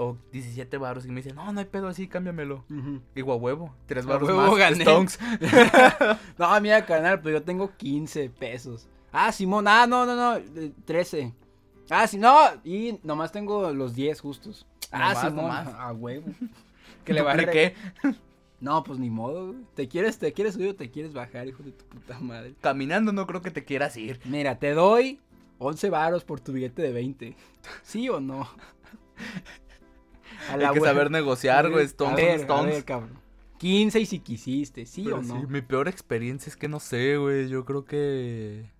o 0.00 0.16
17 0.32 0.76
baros. 0.78 1.04
Y 1.06 1.10
me 1.10 1.16
dicen, 1.22 1.36
no, 1.36 1.52
no 1.52 1.60
hay 1.60 1.66
pedo 1.66 1.88
así, 1.88 2.08
cámbiamelo. 2.08 2.64
Digo, 3.14 3.32
a 3.32 3.36
huevo, 3.36 3.74
tres 3.86 4.04
A 4.06 4.08
baros 4.08 4.28
huevo 4.28 4.40
más. 4.42 4.56
gané. 4.58 4.82
Stonks. 4.84 5.18
No, 6.38 6.60
mira, 6.60 6.84
carnal, 6.86 7.20
pero 7.20 7.38
yo 7.38 7.42
tengo 7.44 7.70
15 7.76 8.30
pesos. 8.30 8.88
Ah, 9.12 9.30
Simón, 9.32 9.66
ah, 9.68 9.86
no, 9.86 10.06
no, 10.06 10.14
no, 10.16 10.36
eh, 10.36 10.72
13. 10.84 11.34
Ah, 11.90 12.06
sí, 12.06 12.16
no, 12.18 12.36
y 12.64 12.98
nomás 13.02 13.32
tengo 13.32 13.72
los 13.72 13.94
10 13.94 14.20
justos. 14.20 14.66
Ah, 14.92 14.98
Nomás, 15.14 15.18
Simón, 15.20 15.36
nomás. 15.36 15.68
a 15.74 15.92
huevo. 15.92 16.26
Que 17.04 17.14
le 17.14 17.22
va 17.22 17.32
a 17.32 17.36
Dupliqué. 17.36 17.74
No, 18.60 18.84
pues 18.84 18.98
ni 18.98 19.08
modo, 19.08 19.48
güey. 19.48 19.64
¿Te 19.74 19.88
quieres, 19.88 20.18
te 20.18 20.32
quieres 20.34 20.52
subir 20.54 20.68
o 20.68 20.74
te 20.74 20.90
quieres 20.90 21.14
bajar, 21.14 21.48
hijo 21.48 21.62
de 21.62 21.72
tu 21.72 21.84
puta 21.86 22.20
madre? 22.20 22.54
Caminando 22.60 23.10
no 23.10 23.26
creo 23.26 23.40
que 23.40 23.50
te 23.50 23.64
quieras 23.64 23.96
ir. 23.96 24.20
Mira, 24.26 24.58
te 24.58 24.72
doy 24.74 25.18
11 25.58 25.88
varos 25.90 26.24
por 26.24 26.40
tu 26.40 26.52
billete 26.52 26.82
de 26.82 26.92
20. 26.92 27.36
¿Sí 27.82 28.08
o 28.10 28.20
no? 28.20 28.46
Hay 30.48 30.72
que 30.72 30.80
saber 30.80 31.10
negociar, 31.10 31.70
güey. 31.70 31.84
A 31.84 31.88
Stonks 31.88 32.16
ver, 32.16 32.40
son 32.40 32.50
a 32.50 32.62
ver, 32.62 32.70
Stonks. 32.70 32.84
cabrón. 32.84 33.20
15 33.58 34.00
y 34.00 34.06
si 34.06 34.20
quisiste, 34.20 34.86
¿sí 34.86 35.02
Pero 35.04 35.18
o 35.18 35.22
no? 35.22 35.40
sí, 35.40 35.46
mi 35.48 35.60
peor 35.60 35.86
experiencia 35.86 36.48
es 36.48 36.56
que 36.56 36.68
no 36.68 36.80
sé, 36.80 37.18
güey. 37.18 37.48
Yo 37.48 37.64
creo 37.64 37.84
que. 37.84 38.70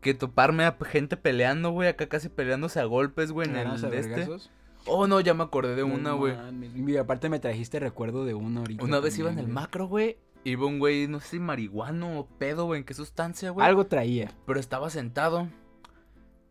Que 0.00 0.14
toparme 0.14 0.64
a 0.64 0.76
gente 0.84 1.16
peleando, 1.16 1.70
güey. 1.70 1.88
Acá 1.88 2.08
casi 2.08 2.28
peleándose 2.28 2.80
a 2.80 2.84
golpes, 2.84 3.30
güey. 3.30 3.48
En 3.48 3.56
el 3.56 3.66
¿Agarrándose 3.66 3.86
a 3.86 3.90
de 3.90 3.98
este. 4.00 4.48
Oh, 4.86 5.06
no, 5.06 5.20
ya 5.20 5.34
me 5.34 5.44
acordé 5.44 5.76
de 5.76 5.84
No 5.84 5.94
una, 5.94 6.12
güey. 6.12 6.34
Y 6.74 6.96
aparte 6.96 7.28
me 7.28 7.38
trajiste 7.38 7.78
recuerdo 7.78 8.24
de 8.24 8.34
una 8.34 8.60
ahorita. 8.60 8.82
Una 8.82 9.00
vez 9.00 9.18
iba 9.18 9.28
en 9.28 9.36
también, 9.36 9.50
el 9.50 9.54
macro, 9.54 9.86
güey. 9.86 10.16
Iba 10.44 10.66
un 10.66 10.78
güey, 10.78 11.06
no 11.06 11.20
sé 11.20 11.28
si 11.28 11.38
marihuano 11.38 12.18
o 12.18 12.26
pedo, 12.26 12.64
güey. 12.64 12.80
¿En 12.80 12.84
qué 12.84 12.94
sustancia, 12.94 13.50
güey? 13.50 13.66
Algo 13.66 13.86
traía. 13.86 14.32
Pero 14.46 14.58
estaba 14.58 14.90
sentado. 14.90 15.48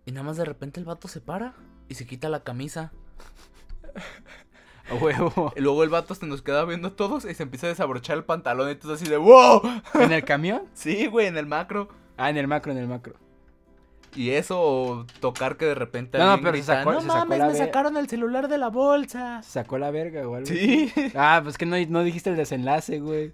Y 0.05 0.11
nada 0.11 0.23
más 0.23 0.37
de 0.37 0.45
repente 0.45 0.79
el 0.79 0.85
vato 0.85 1.07
se 1.07 1.19
para 1.19 1.55
y 1.89 1.95
se 1.95 2.05
quita 2.05 2.29
la 2.29 2.43
camisa. 2.43 2.93
A 4.89 4.95
huevo. 4.95 5.53
Y 5.57 5.61
luego 5.61 5.83
el 5.83 5.89
vato 5.89 6.15
se 6.15 6.25
nos 6.25 6.41
queda 6.41 6.65
viendo 6.65 6.89
a 6.89 6.95
todos 6.95 7.25
y 7.25 7.33
se 7.33 7.43
empieza 7.43 7.67
a 7.67 7.69
desabrochar 7.69 8.17
el 8.17 8.23
pantalón. 8.23 8.69
Y 8.69 8.71
entonces 8.71 9.01
así 9.01 9.09
de 9.09 9.17
¡Wow! 9.17 9.61
¿En 9.95 10.11
el 10.11 10.23
camión? 10.23 10.63
Sí, 10.73 11.07
güey, 11.07 11.27
en 11.27 11.37
el 11.37 11.45
macro. 11.45 11.89
Ah, 12.17 12.29
en 12.29 12.37
el 12.37 12.47
macro, 12.47 12.71
en 12.71 12.77
el 12.77 12.87
macro. 12.87 13.15
Y 14.15 14.31
eso, 14.31 14.61
o 14.61 15.05
tocar 15.21 15.55
que 15.55 15.65
de 15.65 15.75
repente 15.75 16.17
No, 16.17 16.39
pero 16.41 16.57
se 16.57 16.63
sacó- 16.63 16.91
no 16.91 16.99
se 17.01 17.07
sacó 17.07 17.19
mames, 17.19 17.39
la 17.39 17.47
me 17.47 17.55
sacaron 17.55 17.95
el 17.97 18.09
celular 18.09 18.47
de 18.49 18.57
la 18.57 18.67
bolsa. 18.69 19.41
¿Se 19.41 19.51
sacó 19.51 19.77
la 19.77 19.89
verga 19.91 20.27
o 20.27 20.35
algo? 20.35 20.45
Sí. 20.47 20.91
Ah, 21.15 21.39
pues 21.43 21.57
que 21.57 21.65
no, 21.65 21.77
no 21.87 22.03
dijiste 22.03 22.29
el 22.29 22.35
desenlace, 22.35 22.99
güey. 22.99 23.31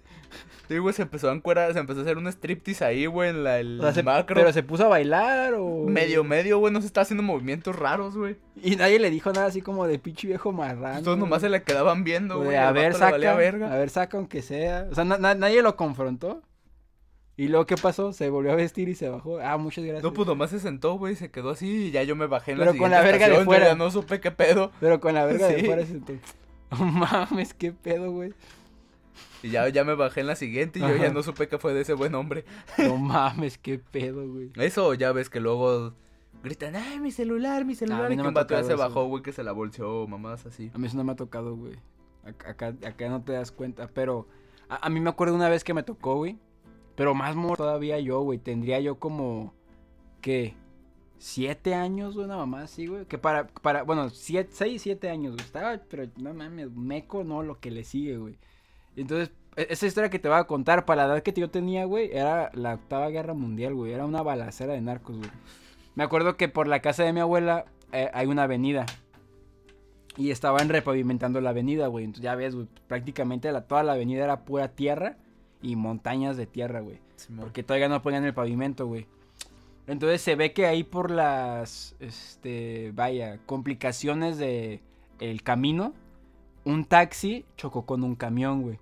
Sí, 0.68 0.76
güey, 0.76 0.94
se 0.94 1.00
empezó 1.02 1.30
a 1.30 1.32
encuerar, 1.34 1.72
se 1.72 1.78
empezó 1.78 2.00
a 2.00 2.02
hacer 2.02 2.18
un 2.18 2.26
striptease 2.28 2.84
ahí, 2.84 3.06
güey, 3.06 3.30
en 3.30 3.42
la, 3.42 3.58
el 3.58 3.80
O 3.80 3.82
sea, 3.84 3.94
se- 3.94 4.02
macro. 4.02 4.36
Pero 4.36 4.52
se 4.52 4.62
puso 4.62 4.84
a 4.84 4.88
bailar 4.88 5.54
o. 5.54 5.86
Medio, 5.86 6.22
medio, 6.24 6.58
güey, 6.58 6.72
no 6.72 6.80
se 6.82 6.86
está 6.86 7.00
haciendo 7.00 7.22
movimientos 7.22 7.74
raros, 7.74 8.16
güey. 8.16 8.36
Y 8.62 8.76
nadie 8.76 8.98
le 8.98 9.08
dijo 9.10 9.32
nada 9.32 9.46
así 9.46 9.62
como 9.62 9.86
de 9.86 9.98
pinche 9.98 10.28
viejo 10.28 10.52
marrano. 10.52 11.02
Todos 11.02 11.16
nomás 11.16 11.40
se 11.40 11.48
le 11.48 11.62
quedaban 11.62 12.04
viendo, 12.04 12.42
güey. 12.42 12.56
a 12.56 12.70
ver, 12.70 12.92
saca. 12.94 13.34
verga. 13.34 13.72
A 13.72 13.76
ver, 13.78 13.88
saca 13.88 14.18
aunque 14.18 14.42
sea. 14.42 14.86
O 14.90 14.94
sea, 14.94 15.04
na- 15.04 15.16
na- 15.18 15.34
nadie 15.34 15.62
lo 15.62 15.74
confrontó. 15.76 16.42
Y 17.38 17.48
luego, 17.48 17.64
¿qué 17.66 17.76
pasó? 17.76 18.12
Se 18.12 18.28
volvió 18.28 18.52
a 18.52 18.56
vestir 18.56 18.88
y 18.90 18.94
se 18.94 19.08
bajó. 19.08 19.38
Ah, 19.38 19.56
muchas 19.56 19.84
gracias. 19.84 20.02
No, 20.02 20.12
pues 20.12 20.26
nomás 20.26 20.50
se 20.50 20.58
sentó, 20.58 20.94
güey, 20.98 21.14
se 21.16 21.30
quedó 21.30 21.50
así 21.50 21.86
y 21.86 21.90
ya 21.92 22.02
yo 22.02 22.16
me 22.16 22.26
bajé 22.26 22.52
en 22.52 22.58
Pero 22.58 22.72
la 22.72 22.78
con 22.78 22.90
la 22.90 23.00
verga 23.00 23.26
de 23.28 23.32
estación, 23.32 23.40
yo 23.44 23.44
fuera. 23.46 23.66
ya 23.68 23.74
no 23.76 23.90
supe 23.90 24.20
qué 24.20 24.30
pedo. 24.32 24.72
Pero 24.80 24.98
con 25.00 25.14
la 25.14 25.24
verga 25.24 25.46
de 25.48 25.60
Sí. 25.60 25.64
fuera 25.66 25.82
se 25.82 25.92
sentó. 25.92 26.12
Mames, 26.78 27.54
qué 27.54 27.72
pedo, 27.72 28.10
güey. 28.10 28.34
Y 29.42 29.50
ya, 29.50 29.68
ya 29.68 29.84
me 29.84 29.94
bajé 29.94 30.20
en 30.20 30.26
la 30.26 30.34
siguiente 30.34 30.80
y 30.80 30.82
yo 30.82 30.96
ya 30.96 31.10
no 31.12 31.22
supe 31.22 31.46
qué 31.48 31.58
fue 31.58 31.72
de 31.72 31.82
ese 31.82 31.94
buen 31.94 32.14
hombre. 32.16 32.44
No 32.76 32.96
mames, 32.98 33.56
qué 33.56 33.78
pedo, 33.78 34.26
güey. 34.28 34.50
Eso 34.56 34.92
ya 34.94 35.12
ves 35.12 35.30
que 35.30 35.38
luego 35.38 35.94
gritan, 36.42 36.74
ay, 36.74 36.98
mi 36.98 37.12
celular, 37.12 37.64
mi 37.64 37.76
celular. 37.76 38.06
a 38.06 38.08
mí 38.08 38.14
y 38.14 38.16
no 38.16 38.22
que 38.24 38.26
me 38.26 38.28
un 38.30 38.34
vato 38.34 38.54
ya 38.54 38.64
se 38.64 38.74
bajó, 38.74 39.04
güey, 39.06 39.22
que 39.22 39.32
se 39.32 39.44
la 39.44 39.52
bolseó, 39.52 40.08
mamás 40.08 40.44
así. 40.44 40.72
A 40.74 40.78
mí 40.78 40.88
eso 40.88 40.96
no 40.96 41.04
me 41.04 41.12
ha 41.12 41.16
tocado, 41.16 41.54
güey. 41.56 41.74
Acá, 42.24 42.50
acá, 42.50 42.74
acá 42.84 43.08
no 43.08 43.22
te 43.22 43.30
das 43.32 43.52
cuenta. 43.52 43.88
Pero 43.94 44.26
a, 44.68 44.84
a 44.86 44.90
mí 44.90 44.98
me 44.98 45.08
acuerdo 45.08 45.36
una 45.36 45.48
vez 45.48 45.62
que 45.62 45.72
me 45.72 45.84
tocó, 45.84 46.16
güey. 46.16 46.36
Pero 46.98 47.14
más 47.14 47.36
morro 47.36 47.58
todavía 47.58 48.00
yo, 48.00 48.22
güey. 48.22 48.40
Tendría 48.40 48.80
yo 48.80 48.98
como. 48.98 49.54
¿Qué? 50.20 50.54
Siete 51.16 51.72
años, 51.72 52.14
güey, 52.14 52.26
una 52.26 52.36
mamá 52.36 52.62
así, 52.62 52.88
güey. 52.88 53.04
Que 53.04 53.18
para, 53.18 53.46
para, 53.46 53.84
bueno, 53.84 54.10
siete, 54.10 54.50
seis, 54.52 54.82
siete 54.82 55.08
años, 55.08 55.34
güey. 55.34 55.46
Estaba, 55.46 55.80
pero 55.88 56.08
no 56.16 56.34
mames, 56.34 56.72
meco, 56.72 57.22
no, 57.22 57.44
lo 57.44 57.60
que 57.60 57.70
le 57.70 57.84
sigue, 57.84 58.16
güey. 58.18 58.36
Entonces, 58.96 59.30
e- 59.54 59.68
esa 59.70 59.86
historia 59.86 60.10
que 60.10 60.18
te 60.18 60.28
voy 60.28 60.38
a 60.38 60.44
contar, 60.48 60.86
para 60.86 61.06
la 61.06 61.14
edad 61.14 61.22
que 61.22 61.32
yo 61.32 61.48
tenía, 61.50 61.84
güey, 61.84 62.10
era 62.12 62.50
la 62.52 62.74
octava 62.74 63.08
guerra 63.10 63.32
mundial, 63.32 63.74
güey. 63.74 63.92
Era 63.92 64.04
una 64.04 64.22
balacera 64.22 64.72
de 64.72 64.80
narcos, 64.80 65.18
güey. 65.18 65.30
Me 65.94 66.02
acuerdo 66.02 66.36
que 66.36 66.48
por 66.48 66.66
la 66.66 66.80
casa 66.80 67.04
de 67.04 67.12
mi 67.12 67.20
abuela 67.20 67.66
eh, 67.92 68.10
hay 68.12 68.26
una 68.26 68.42
avenida. 68.42 68.86
Y 70.16 70.32
estaban 70.32 70.68
repavimentando 70.68 71.40
la 71.40 71.50
avenida, 71.50 71.86
güey. 71.86 72.06
Entonces 72.06 72.24
ya 72.24 72.34
ves, 72.34 72.56
güey, 72.56 72.66
prácticamente 72.88 73.52
la, 73.52 73.68
toda 73.68 73.84
la 73.84 73.92
avenida 73.92 74.24
era 74.24 74.44
pura 74.44 74.74
tierra 74.74 75.16
y 75.62 75.76
montañas 75.76 76.36
de 76.36 76.46
tierra, 76.46 76.80
güey. 76.80 77.00
Porque 77.38 77.62
todavía 77.62 77.88
no 77.88 78.02
ponían 78.02 78.24
el 78.24 78.34
pavimento, 78.34 78.86
güey. 78.86 79.06
Entonces 79.86 80.20
se 80.20 80.36
ve 80.36 80.52
que 80.52 80.66
ahí 80.66 80.84
por 80.84 81.10
las, 81.10 81.96
este, 81.98 82.92
vaya, 82.94 83.40
complicaciones 83.46 84.36
de 84.36 84.82
el 85.18 85.42
camino, 85.42 85.94
un 86.64 86.84
taxi 86.84 87.44
chocó 87.56 87.86
con 87.86 88.04
un 88.04 88.14
camión, 88.14 88.62
güey. 88.62 88.78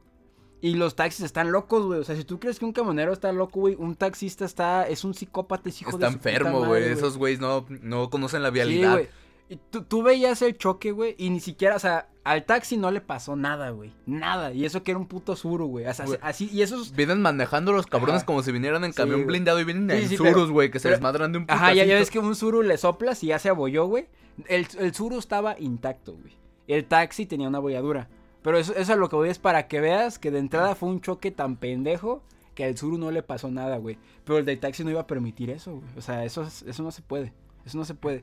Y 0.61 0.75
los 0.75 0.97
taxis 0.97 1.25
están 1.25 1.52
locos, 1.52 1.85
güey. 1.87 2.00
O 2.00 2.04
sea, 2.04 2.16
si 2.16 2.25
tú 2.25 2.40
crees 2.40 2.59
que 2.59 2.64
un 2.64 2.73
camionero 2.73 3.12
está 3.12 3.30
loco, 3.30 3.61
güey, 3.61 3.76
un 3.78 3.95
taxista 3.95 4.45
está, 4.45 4.88
es 4.88 5.04
un 5.04 5.14
psicópata, 5.14 5.68
es 5.68 5.80
hijo 5.80 5.90
Está 5.90 6.09
de 6.09 6.14
enfermo, 6.14 6.64
güey. 6.64 6.85
Esos 6.85 7.18
güeyes 7.18 7.40
no, 7.40 7.66
no 7.68 8.11
conocen 8.11 8.42
la 8.42 8.50
vialidad. 8.50 9.00
Y 9.49 9.57
tú, 9.71 9.83
tú 9.85 10.03
veías 10.03 10.43
el 10.43 10.59
choque, 10.59 10.91
güey, 10.91 11.15
y 11.19 11.31
ni 11.31 11.38
siquiera, 11.38 11.76
o 11.76 11.79
sea, 11.79 12.09
al 12.25 12.45
taxi 12.45 12.76
no 12.76 12.91
le 12.91 13.00
pasó 13.00 13.37
nada, 13.37 13.71
güey. 13.71 13.93
Nada. 14.05 14.53
Y 14.53 14.65
eso 14.65 14.83
que 14.83 14.91
era 14.91 14.99
un 14.99 15.07
puto 15.07 15.37
suru, 15.37 15.67
güey. 15.69 15.87
O 15.87 15.95
sea, 15.95 16.05
Güey. 16.07 16.19
así, 16.21 16.50
y 16.53 16.62
esos... 16.62 16.93
Vienen 16.97 17.23
manejando 17.23 17.73
los 17.73 17.87
cabrones 17.87 18.17
Ajá. 18.23 18.26
como 18.26 18.43
si 18.43 18.50
vinieran 18.50 18.83
en 18.85 18.93
camión 18.93 19.25
blindado 19.25 19.61
y 19.61 19.65
vienen 19.65 19.88
Sí, 19.97 20.03
en 20.03 20.09
sí, 20.09 20.17
surus, 20.17 20.33
pero- 20.35 20.53
güey, 20.53 20.71
que 20.73 20.81
se 20.81 20.85
pero- 20.88 20.97
desmadran 20.97 21.31
de 21.31 21.38
un 21.38 21.45
Ajá, 21.49 21.73
ya, 21.75 21.85
ya 21.85 21.95
ves 21.95 22.11
que 22.11 22.19
un 22.19 22.35
suru 22.35 22.62
le 22.62 22.76
soplas 22.76 23.23
y 23.23 23.29
ya 23.29 23.38
se 23.38 23.49
abolló, 23.49 23.87
güey. 23.87 24.09
El, 24.49 24.67
el 24.81 24.93
suru 24.95 25.19
estaba 25.19 25.57
intacto, 25.61 26.15
güey. 26.17 26.35
El 26.67 26.85
taxi 26.87 27.26
tenía 27.26 27.47
una 27.47 27.61
bolladura. 27.61 28.09
Pero 28.43 28.59
eso, 28.59 28.75
eso 28.75 28.93
a 28.93 28.97
lo 28.97 29.09
que 29.09 29.15
voy 29.17 29.29
es 29.29 29.38
para 29.38 29.69
que 29.69 29.81
veas 29.81 30.19
que 30.19 30.33
de 30.33 30.41
entrada 30.41 30.75
fue 30.75 30.88
un 30.88 31.00
choque 31.00 31.31
tan 31.31 31.57
pendejo 31.57 32.23
que 32.57 32.65
al 32.65 32.76
suru 32.76 32.99
no 32.99 33.12
le 33.12 33.23
pasó 33.23 33.50
nada, 33.53 33.76
güey. 33.76 33.99
Pero 34.25 34.38
el 34.38 34.45
del 34.45 34.59
taxi 34.59 34.83
no 34.83 34.91
iba 34.91 35.03
a 35.03 35.07
permitir 35.07 35.50
eso, 35.50 35.73
güey. 35.73 35.85
O 35.97 36.00
sea, 36.00 36.25
eso, 36.25 36.43
es- 36.43 36.62
eso 36.62 36.83
no 36.83 36.91
se 36.91 37.03
puede. 37.03 37.33
Eso 37.67 37.77
no 37.77 37.85
se 37.85 37.95
puede. 37.95 38.23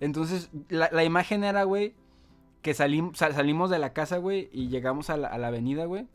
Entonces, 0.00 0.50
la, 0.70 0.88
la 0.92 1.04
imagen 1.04 1.44
era, 1.44 1.64
güey, 1.64 1.94
que 2.62 2.72
salim- 2.74 3.14
sal- 3.14 3.34
salimos 3.34 3.68
de 3.68 3.78
la 3.78 3.92
casa, 3.92 4.16
güey, 4.18 4.48
y 4.52 4.68
llegamos 4.68 5.10
a 5.10 5.16
la, 5.18 5.28
a 5.28 5.36
la 5.36 5.48
avenida, 5.48 5.84
güey. 5.84 6.06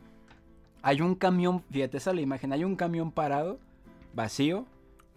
Hay 0.82 1.02
un 1.02 1.14
camión, 1.16 1.62
fíjate, 1.70 1.98
esa 1.98 2.12
es 2.12 2.16
la 2.16 2.22
imagen. 2.22 2.54
Hay 2.54 2.64
un 2.64 2.76
camión 2.78 3.12
parado, 3.12 3.60
vacío, 4.14 4.66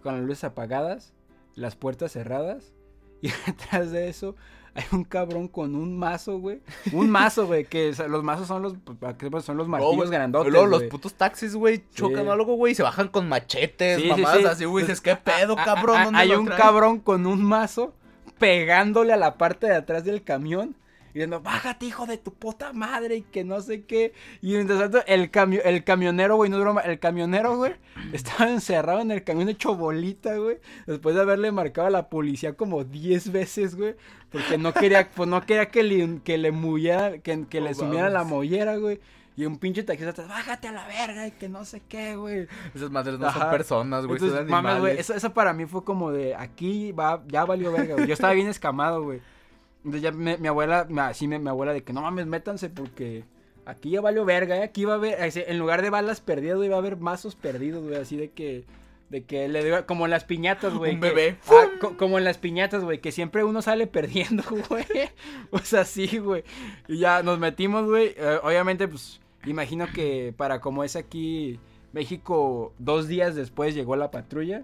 con 0.02 0.14
las 0.16 0.24
luces 0.24 0.44
apagadas, 0.44 1.14
las 1.54 1.76
puertas 1.76 2.12
cerradas. 2.12 2.74
Y 3.22 3.28
detrás 3.46 3.92
de 3.92 4.08
eso 4.08 4.34
hay 4.74 4.84
un 4.92 5.04
cabrón 5.04 5.48
con 5.48 5.74
un 5.74 5.98
mazo, 5.98 6.38
güey. 6.38 6.60
Un 6.92 7.10
mazo, 7.10 7.46
güey, 7.46 7.64
que 7.64 7.90
o 7.90 7.94
sea, 7.94 8.08
los 8.08 8.22
mazos 8.24 8.48
son 8.48 8.62
los, 8.62 8.74
sepas, 9.20 9.44
son 9.44 9.56
los 9.56 9.68
martillos 9.68 10.10
grandotes, 10.10 10.50
Luego 10.52 10.66
los 10.66 10.84
putos 10.84 11.14
taxis, 11.14 11.54
güey, 11.54 11.82
chocan 11.94 12.24
Sí. 12.24 12.30
algo, 12.30 12.54
güey, 12.54 12.72
y 12.72 12.74
se 12.74 12.82
bajan 12.82 13.08
con 13.08 13.28
machetes, 13.28 14.00
Sí, 14.00 14.08
mamadas 14.08 14.38
sí. 14.38 14.44
así, 14.46 14.64
güey. 14.64 14.84
Dices, 14.84 15.00
¿qué 15.00 15.16
pedo, 15.16 15.56
cabrón? 15.56 16.04
¿Dónde 16.04 16.18
Hay 16.20 16.28
lo 16.28 16.40
un 16.40 16.46
cabrón 16.46 17.00
con 17.00 17.26
un 17.26 17.42
mazo 17.44 17.92
pegándole 18.38 19.12
a 19.12 19.16
la 19.16 19.36
parte 19.38 19.66
de 19.66 19.74
atrás 19.76 20.04
del 20.04 20.22
camión. 20.22 20.74
Y 21.14 21.18
diciendo, 21.18 21.40
bájate, 21.40 21.84
hijo 21.86 22.06
de 22.06 22.16
tu 22.16 22.32
puta 22.32 22.72
madre, 22.72 23.16
y 23.16 23.22
que 23.22 23.44
no 23.44 23.60
sé 23.60 23.84
qué. 23.84 24.14
Y 24.40 24.52
mientras 24.54 24.78
tanto, 24.80 25.02
el, 25.06 25.30
camio- 25.30 25.60
el 25.62 25.84
camionero, 25.84 26.36
güey, 26.36 26.50
no 26.50 26.56
es 26.56 26.62
broma, 26.62 26.80
el 26.80 26.98
camionero, 26.98 27.56
güey, 27.56 27.74
estaba 28.12 28.50
encerrado 28.50 29.00
en 29.00 29.10
el 29.10 29.22
camión 29.22 29.48
hecho 29.50 29.74
bolita, 29.74 30.36
güey. 30.36 30.58
Después 30.86 31.14
de 31.14 31.20
haberle 31.20 31.52
marcado 31.52 31.88
a 31.88 31.90
la 31.90 32.08
policía 32.08 32.54
como 32.54 32.84
10 32.84 33.30
veces, 33.32 33.74
güey. 33.76 33.94
Porque 34.30 34.56
no 34.56 34.72
quería, 34.72 35.10
pues 35.14 35.28
no 35.28 35.44
quería 35.44 35.68
que 35.68 35.82
le, 35.82 36.20
que 36.24 36.38
le 36.38 36.50
que, 37.22 37.60
le 37.60 37.74
sumiera 37.74 38.08
la 38.08 38.24
mollera, 38.24 38.76
güey. 38.78 38.98
Y 39.34 39.46
un 39.46 39.58
pinche 39.58 39.82
taxista 39.82 40.26
bájate 40.26 40.68
a 40.68 40.72
la 40.72 40.86
verga, 40.86 41.26
y 41.26 41.30
que 41.32 41.48
no 41.48 41.64
sé 41.64 41.82
qué, 41.88 42.16
güey. 42.16 42.46
Esas 42.74 42.90
madres 42.90 43.18
no 43.18 43.32
son 43.32 43.50
personas, 43.50 44.06
güey, 44.06 44.18
son 44.18 44.28
Entonces, 44.28 44.40
animales. 44.52 44.62
mames, 44.64 44.80
güey, 44.80 44.98
eso, 44.98 45.14
eso 45.14 45.32
para 45.32 45.52
mí 45.54 45.64
fue 45.66 45.84
como 45.84 46.10
de 46.12 46.34
aquí 46.34 46.92
va, 46.92 47.22
ya 47.28 47.44
valió 47.46 47.72
verga, 47.72 47.94
güey. 47.94 48.06
Yo 48.06 48.12
estaba 48.14 48.34
bien 48.34 48.48
escamado, 48.48 49.02
güey. 49.02 49.20
Entonces 49.84 50.02
ya 50.02 50.12
me- 50.12 50.38
mi 50.38 50.48
abuela, 50.48 50.86
así 51.00 51.26
me- 51.28 51.38
mi 51.38 51.48
abuela 51.48 51.72
de 51.72 51.82
que 51.82 51.92
no 51.92 52.02
mames, 52.02 52.26
métanse 52.26 52.70
porque 52.70 53.24
aquí 53.66 53.90
ya 53.90 54.00
valió 54.00 54.24
verga, 54.24 54.56
¿eh? 54.58 54.62
Aquí 54.62 54.84
va 54.84 54.94
a 54.94 54.96
haber, 54.96 55.20
así, 55.20 55.42
en 55.46 55.58
lugar 55.58 55.82
de 55.82 55.90
balas 55.90 56.20
perdidas, 56.20 56.56
güey, 56.56 56.68
va 56.68 56.76
a 56.76 56.78
haber 56.78 56.96
mazos 56.98 57.34
perdidos, 57.34 57.82
güey, 57.84 57.96
así 57.96 58.16
de 58.16 58.30
que, 58.30 58.64
de 59.10 59.24
que 59.24 59.46
le 59.48 59.62
dio, 59.64 59.84
como 59.86 60.04
en 60.06 60.10
las 60.10 60.24
piñatas, 60.24 60.72
güey. 60.74 60.94
Un 60.94 61.00
que- 61.00 61.08
bebé. 61.10 61.36
ah, 61.48 61.66
co- 61.80 61.96
como 61.96 62.16
en 62.18 62.24
las 62.24 62.38
piñatas, 62.38 62.82
güey, 62.84 63.00
que 63.00 63.12
siempre 63.12 63.44
uno 63.44 63.60
sale 63.60 63.86
perdiendo, 63.86 64.42
güey. 64.70 64.86
O 65.50 65.58
sea, 65.58 65.84
sí, 65.84 66.18
güey. 66.18 66.44
Y 66.88 66.98
ya 66.98 67.22
nos 67.22 67.38
metimos, 67.38 67.84
güey. 67.86 68.14
eh, 68.16 68.38
obviamente, 68.42 68.88
pues, 68.88 69.20
imagino 69.44 69.86
que 69.92 70.32
para 70.36 70.60
como 70.60 70.84
es 70.84 70.94
aquí 70.96 71.58
México, 71.92 72.72
dos 72.78 73.06
días 73.08 73.34
después 73.34 73.74
llegó 73.74 73.96
la 73.96 74.10
patrulla 74.10 74.62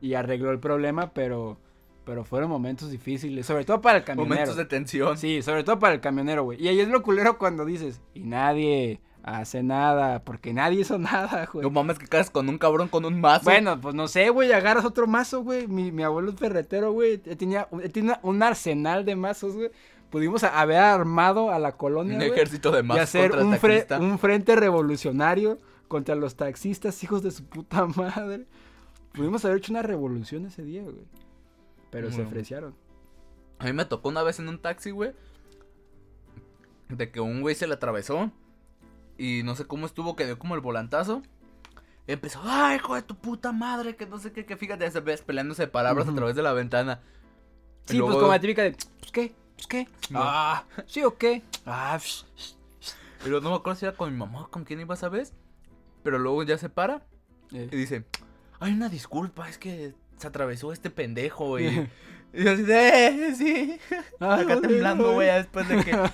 y 0.00 0.14
arregló 0.14 0.50
el 0.50 0.60
problema, 0.60 1.12
pero, 1.12 1.58
pero 2.04 2.24
fueron 2.24 2.50
momentos 2.50 2.90
difíciles, 2.90 3.46
sobre 3.46 3.64
todo 3.64 3.80
para 3.80 3.98
el 3.98 4.04
camionero. 4.04 4.34
Momentos 4.34 4.56
de 4.56 4.64
tensión. 4.64 5.16
Sí, 5.18 5.42
sobre 5.42 5.64
todo 5.64 5.78
para 5.78 5.94
el 5.94 6.00
camionero, 6.00 6.44
güey. 6.44 6.62
Y 6.62 6.68
ahí 6.68 6.80
es 6.80 6.88
lo 6.88 7.02
culero 7.02 7.38
cuando 7.38 7.64
dices, 7.64 8.00
y 8.14 8.20
nadie 8.20 9.00
hace 9.22 9.62
nada, 9.62 10.22
porque 10.22 10.52
nadie 10.52 10.80
hizo 10.80 10.98
nada, 10.98 11.48
güey. 11.50 11.62
No 11.64 11.70
mames 11.70 11.98
que 11.98 12.06
caes 12.06 12.28
con 12.30 12.48
un 12.50 12.58
cabrón 12.58 12.88
con 12.88 13.06
un 13.06 13.20
mazo. 13.20 13.44
Bueno, 13.44 13.80
pues 13.80 13.94
no 13.94 14.06
sé, 14.06 14.28
güey, 14.28 14.52
agarras 14.52 14.84
otro 14.84 15.06
mazo, 15.06 15.42
güey. 15.42 15.66
Mi, 15.66 15.90
mi 15.92 16.02
abuelo 16.02 16.30
es 16.30 16.36
ferretero, 16.36 16.92
güey. 16.92 17.16
Tenía, 17.16 17.66
tenía 17.92 18.20
un 18.22 18.42
arsenal 18.42 19.04
de 19.06 19.16
mazos, 19.16 19.54
güey. 19.56 19.70
Pudimos 20.10 20.44
haber 20.44 20.76
armado 20.76 21.50
a 21.50 21.58
la 21.58 21.72
colonia, 21.72 22.16
un 22.16 22.22
ejército 22.22 22.70
de 22.70 22.80
y 22.80 22.82
mazos 22.82 23.02
hacer 23.02 23.30
contra 23.30 23.46
un, 23.48 23.54
fre- 23.54 24.00
un 24.00 24.18
frente 24.18 24.54
revolucionario 24.56 25.58
contra 25.88 26.14
los 26.14 26.36
taxistas, 26.36 27.02
hijos 27.02 27.22
de 27.22 27.30
su 27.30 27.44
puta 27.46 27.86
madre. 27.96 28.44
Pudimos 29.12 29.44
haber 29.44 29.58
hecho 29.58 29.72
una 29.72 29.82
revolución 29.82 30.44
ese 30.46 30.62
día, 30.62 30.82
güey. 30.82 30.96
Pero 31.94 32.10
se 32.10 32.22
ofrecieron. 32.22 32.74
A 33.60 33.66
mí 33.66 33.72
me 33.72 33.84
tocó 33.84 34.08
una 34.08 34.24
vez 34.24 34.40
en 34.40 34.48
un 34.48 34.58
taxi, 34.58 34.90
güey. 34.90 35.12
De 36.88 37.12
que 37.12 37.20
un 37.20 37.40
güey 37.40 37.54
se 37.54 37.68
le 37.68 37.74
atravesó. 37.74 38.32
Y 39.16 39.42
no 39.44 39.54
sé 39.54 39.64
cómo 39.66 39.86
estuvo, 39.86 40.16
que 40.16 40.26
dio 40.26 40.36
como 40.36 40.56
el 40.56 40.60
volantazo. 40.60 41.22
Y 42.08 42.12
empezó, 42.12 42.40
ay, 42.42 42.78
hijo 42.78 42.96
de 42.96 43.02
tu 43.02 43.14
puta 43.14 43.52
madre, 43.52 43.94
que 43.94 44.06
no 44.06 44.18
sé 44.18 44.32
qué, 44.32 44.44
que 44.44 44.56
fíjate, 44.56 44.90
se 44.90 44.98
ves 44.98 45.22
peleándose 45.22 45.68
palabras 45.68 46.08
a 46.08 46.14
través 46.16 46.34
de 46.34 46.42
la 46.42 46.52
ventana. 46.52 47.00
Sí, 47.86 48.00
pues 48.00 48.16
como 48.16 48.32
la 48.32 48.40
típica 48.40 48.64
de, 48.64 48.72
pues 48.72 49.12
qué, 49.12 49.32
pues 49.54 49.68
qué. 49.68 49.88
No. 50.10 50.18
Ah, 50.20 50.64
sí 50.86 51.04
o 51.04 51.16
qué. 51.16 51.44
Ah, 51.64 51.96
luego 53.24 53.40
no 53.40 53.50
me 53.50 53.56
acuerdo 53.56 53.78
si 53.78 53.86
era 53.86 53.96
con 53.96 54.12
mi 54.12 54.18
mamá 54.18 54.42
o 54.42 54.50
con 54.50 54.64
quién 54.64 54.80
iba 54.80 54.94
esa 54.94 55.08
vez. 55.08 55.32
Pero 56.02 56.18
luego 56.18 56.42
ya 56.42 56.58
se 56.58 56.68
para 56.68 57.06
eh. 57.52 57.68
y 57.70 57.76
dice, 57.76 58.04
ay, 58.58 58.72
una 58.72 58.88
disculpa, 58.88 59.48
es 59.48 59.58
que 59.58 59.94
se 60.18 60.26
atravesó 60.26 60.72
este 60.72 60.90
pendejo. 60.90 61.58
Y, 61.60 61.66
y 62.32 62.44
yo 62.44 62.52
así 62.52 62.62
de, 62.62 63.06
"Eh, 63.06 63.34
sí. 63.36 63.78
Ah, 64.20 64.36
Acá 64.40 64.60
temblando, 64.60 65.12
güey, 65.12 65.28
después 65.28 65.68
de 65.68 65.84
que... 65.84 65.90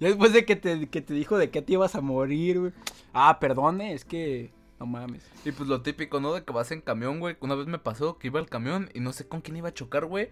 Ya 0.00 0.08
después 0.08 0.32
de 0.32 0.46
que 0.46 0.56
te, 0.56 0.88
que 0.88 1.02
te 1.02 1.12
dijo 1.12 1.36
de 1.36 1.50
que 1.50 1.60
te 1.60 1.74
ibas 1.74 1.94
a 1.94 2.00
morir, 2.00 2.58
güey. 2.58 2.72
Ah, 3.12 3.38
perdone, 3.38 3.92
es 3.92 4.06
que. 4.06 4.50
No 4.78 4.86
mames. 4.86 5.22
Y 5.44 5.52
pues 5.52 5.68
lo 5.68 5.82
típico, 5.82 6.20
¿no? 6.20 6.32
De 6.32 6.42
que 6.42 6.54
vas 6.54 6.70
en 6.72 6.80
camión, 6.80 7.20
güey. 7.20 7.36
Una 7.40 7.54
vez 7.54 7.66
me 7.66 7.78
pasó 7.78 8.16
que 8.16 8.28
iba 8.28 8.40
el 8.40 8.48
camión 8.48 8.88
y 8.94 9.00
no 9.00 9.12
sé 9.12 9.28
con 9.28 9.42
quién 9.42 9.58
iba 9.58 9.68
a 9.68 9.74
chocar, 9.74 10.06
güey. 10.06 10.30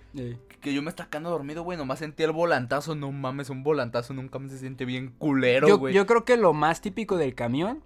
Que 0.62 0.72
yo 0.72 0.80
me 0.80 0.88
estaba 0.88 1.10
quedando 1.10 1.28
dormido, 1.28 1.64
güey. 1.64 1.76
Nomás 1.76 1.98
sentí 1.98 2.22
el 2.22 2.32
volantazo. 2.32 2.94
No 2.94 3.12
mames, 3.12 3.50
un 3.50 3.62
volantazo 3.62 4.14
nunca 4.14 4.38
me 4.38 4.48
se 4.48 4.56
siente 4.56 4.86
bien 4.86 5.12
culero, 5.18 5.68
yo, 5.68 5.76
güey. 5.76 5.92
yo 5.92 6.06
creo 6.06 6.24
que 6.24 6.38
lo 6.38 6.54
más 6.54 6.80
típico 6.80 7.18
del 7.18 7.34
camión 7.34 7.82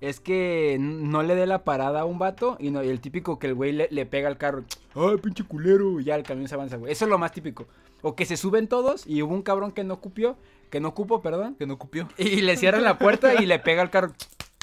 es 0.00 0.20
que 0.20 0.76
no 0.80 1.22
le 1.22 1.34
dé 1.34 1.46
la 1.46 1.64
parada 1.64 2.00
a 2.00 2.04
un 2.04 2.18
vato 2.18 2.56
y, 2.58 2.70
no, 2.70 2.82
y 2.82 2.88
el 2.88 3.00
típico 3.00 3.38
que 3.38 3.46
el 3.48 3.54
güey 3.54 3.72
le, 3.72 3.88
le 3.90 4.06
pega 4.06 4.28
al 4.28 4.38
carro. 4.38 4.64
¡Ay, 4.94 5.16
pinche 5.22 5.44
culero! 5.44 6.00
Y 6.00 6.04
ya 6.04 6.14
el 6.16 6.22
camión 6.22 6.48
se 6.48 6.54
avanza, 6.54 6.76
güey. 6.76 6.92
Eso 6.92 7.04
es 7.04 7.08
lo 7.10 7.18
más 7.18 7.32
típico. 7.32 7.66
O 8.02 8.14
que 8.16 8.24
se 8.24 8.36
suben 8.38 8.66
todos 8.66 9.06
y 9.06 9.20
hubo 9.22 9.34
un 9.34 9.42
cabrón 9.42 9.72
que 9.72 9.84
no 9.84 10.00
cupió, 10.00 10.36
que 10.70 10.80
no 10.80 10.94
cupo, 10.94 11.20
perdón. 11.20 11.54
Que 11.56 11.66
no 11.66 11.78
cupió. 11.78 12.08
Y 12.18 12.40
le 12.40 12.56
cierran 12.56 12.82
la 12.82 12.98
puerta 12.98 13.34
y 13.42 13.46
le 13.46 13.58
pega 13.58 13.82
al 13.82 13.90
carro. 13.90 14.12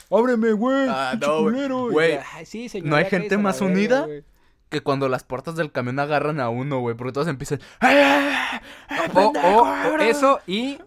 ¡Ábreme, 0.09 0.53
güey! 0.53 0.87
Ah, 0.89 1.09
pinche 1.11 1.27
no, 1.27 1.37
culero! 1.43 1.89
Güey, 1.91 2.13
ya, 2.13 2.23
"Ay, 2.33 2.45
sí, 2.45 2.69
señor, 2.69 2.87
¿no 2.87 2.95
hay 2.95 3.05
gente 3.05 3.37
más 3.37 3.59
verga, 3.59 3.73
unida? 3.75 4.05
güey". 4.05 4.23
Que 4.69 4.81
cuando 4.81 5.07
las 5.09 5.23
puertas 5.23 5.55
del 5.55 5.71
camión 5.71 5.99
agarran 5.99 6.39
a 6.39 6.49
uno, 6.49 6.79
güey. 6.79 6.95
Porque 6.95 7.11
todos 7.13 7.27
empiezan... 7.27 7.59
"Ay, 7.79 7.97
ay, 7.97 8.59
ay, 8.89 8.99
O, 9.09 9.13
pendejo, 9.13 9.47
o- 9.47 9.61
o 9.61 9.65
ábreme". 9.65 10.09
eso 10.09 10.39
y 10.47 10.79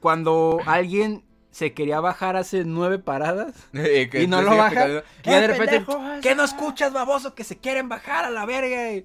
cuando 0.00 0.58
alguien 0.66 1.24
se 1.52 1.72
quería 1.72 2.00
bajar 2.00 2.34
hace 2.36 2.64
nueve 2.64 2.98
paradas 2.98 3.54
Eh, 3.74 4.08
que 4.10 4.22
y 4.22 4.26
no 4.26 4.42
lo 4.42 4.56
baja, 4.56 4.88
y 4.88 4.92
ya 5.24 5.38
de 5.38 5.44
"Eh, 5.44 5.46
repente, 5.46 5.80
pendejo, 5.80 6.00
¿qué 6.20 6.34
no 6.34 6.42
esa". 6.44 6.54
escuchas, 6.56 6.92
baboso? 6.92 7.34
Que 7.36 7.44
se 7.44 7.56
quieren 7.58 7.88
bajar 7.88 8.24
a 8.24 8.30
la 8.30 8.44
verga. 8.46 8.92
Y 8.92 9.04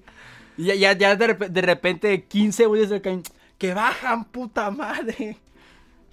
ya, 0.56 0.74
ya, 0.74 0.92
ya 0.94 1.14
de, 1.14 1.28
rep- 1.38 1.48
de 1.48 1.60
repente 1.62 2.24
15 2.24 2.66
güeyes 2.66 2.90
del 2.90 3.00
camión, 3.02 3.22
que 3.58 3.74
bajan, 3.74 4.24
puta 4.24 4.70
madre. 4.72 5.36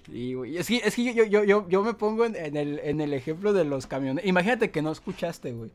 Y, 0.08 0.34
güey, 0.34 0.56
es 0.56 0.68
que, 0.68 0.76
es 0.84 0.94
que 0.94 1.12
yo, 1.14 1.24
yo, 1.24 1.42
yo, 1.42 1.68
yo 1.68 1.82
me 1.82 1.92
pongo 1.94 2.24
en, 2.24 2.36
en 2.36 2.56
el, 2.56 2.78
en 2.84 3.00
el 3.00 3.12
ejemplo 3.12 3.52
de 3.52 3.64
los 3.64 3.88
camiones. 3.88 4.24
Imagínate 4.24 4.70
que 4.70 4.80
no 4.82 4.92
escuchaste, 4.92 5.50
güey. 5.52 5.70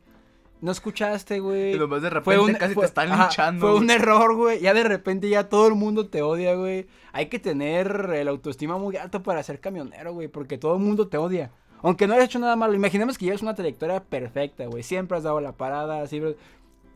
No 0.61 0.71
escuchaste, 0.71 1.39
güey. 1.39 1.73
Y 1.73 1.79
nomás 1.79 2.03
de 2.03 2.11
repente 2.11 2.57
casi 2.57 2.75
te 2.75 2.85
están 2.85 3.11
ajá, 3.11 3.23
linchando. 3.23 3.61
Fue 3.61 3.71
güey. 3.71 3.83
un 3.83 3.89
error, 3.89 4.35
güey. 4.35 4.59
Ya 4.59 4.75
de 4.75 4.83
repente 4.83 5.27
ya 5.27 5.49
todo 5.49 5.67
el 5.67 5.73
mundo 5.73 6.07
te 6.07 6.21
odia, 6.21 6.53
güey. 6.53 6.87
Hay 7.13 7.25
que 7.27 7.39
tener 7.39 8.11
el 8.13 8.27
autoestima 8.27 8.77
muy 8.77 8.95
alto 8.95 9.23
para 9.23 9.41
ser 9.41 9.59
camionero, 9.59 10.13
güey. 10.13 10.27
Porque 10.27 10.59
todo 10.59 10.75
el 10.75 10.81
mundo 10.81 11.07
te 11.07 11.17
odia. 11.17 11.51
Aunque 11.81 12.05
no 12.05 12.13
hayas 12.13 12.25
hecho 12.25 12.37
nada 12.37 12.55
malo, 12.55 12.75
imaginemos 12.75 13.17
que 13.17 13.25
llevas 13.25 13.41
una 13.41 13.55
trayectoria 13.55 14.03
perfecta, 14.03 14.67
güey. 14.67 14.83
Siempre 14.83 15.17
has 15.17 15.23
dado 15.23 15.41
la 15.41 15.53
parada, 15.53 16.05
siempre... 16.05 16.37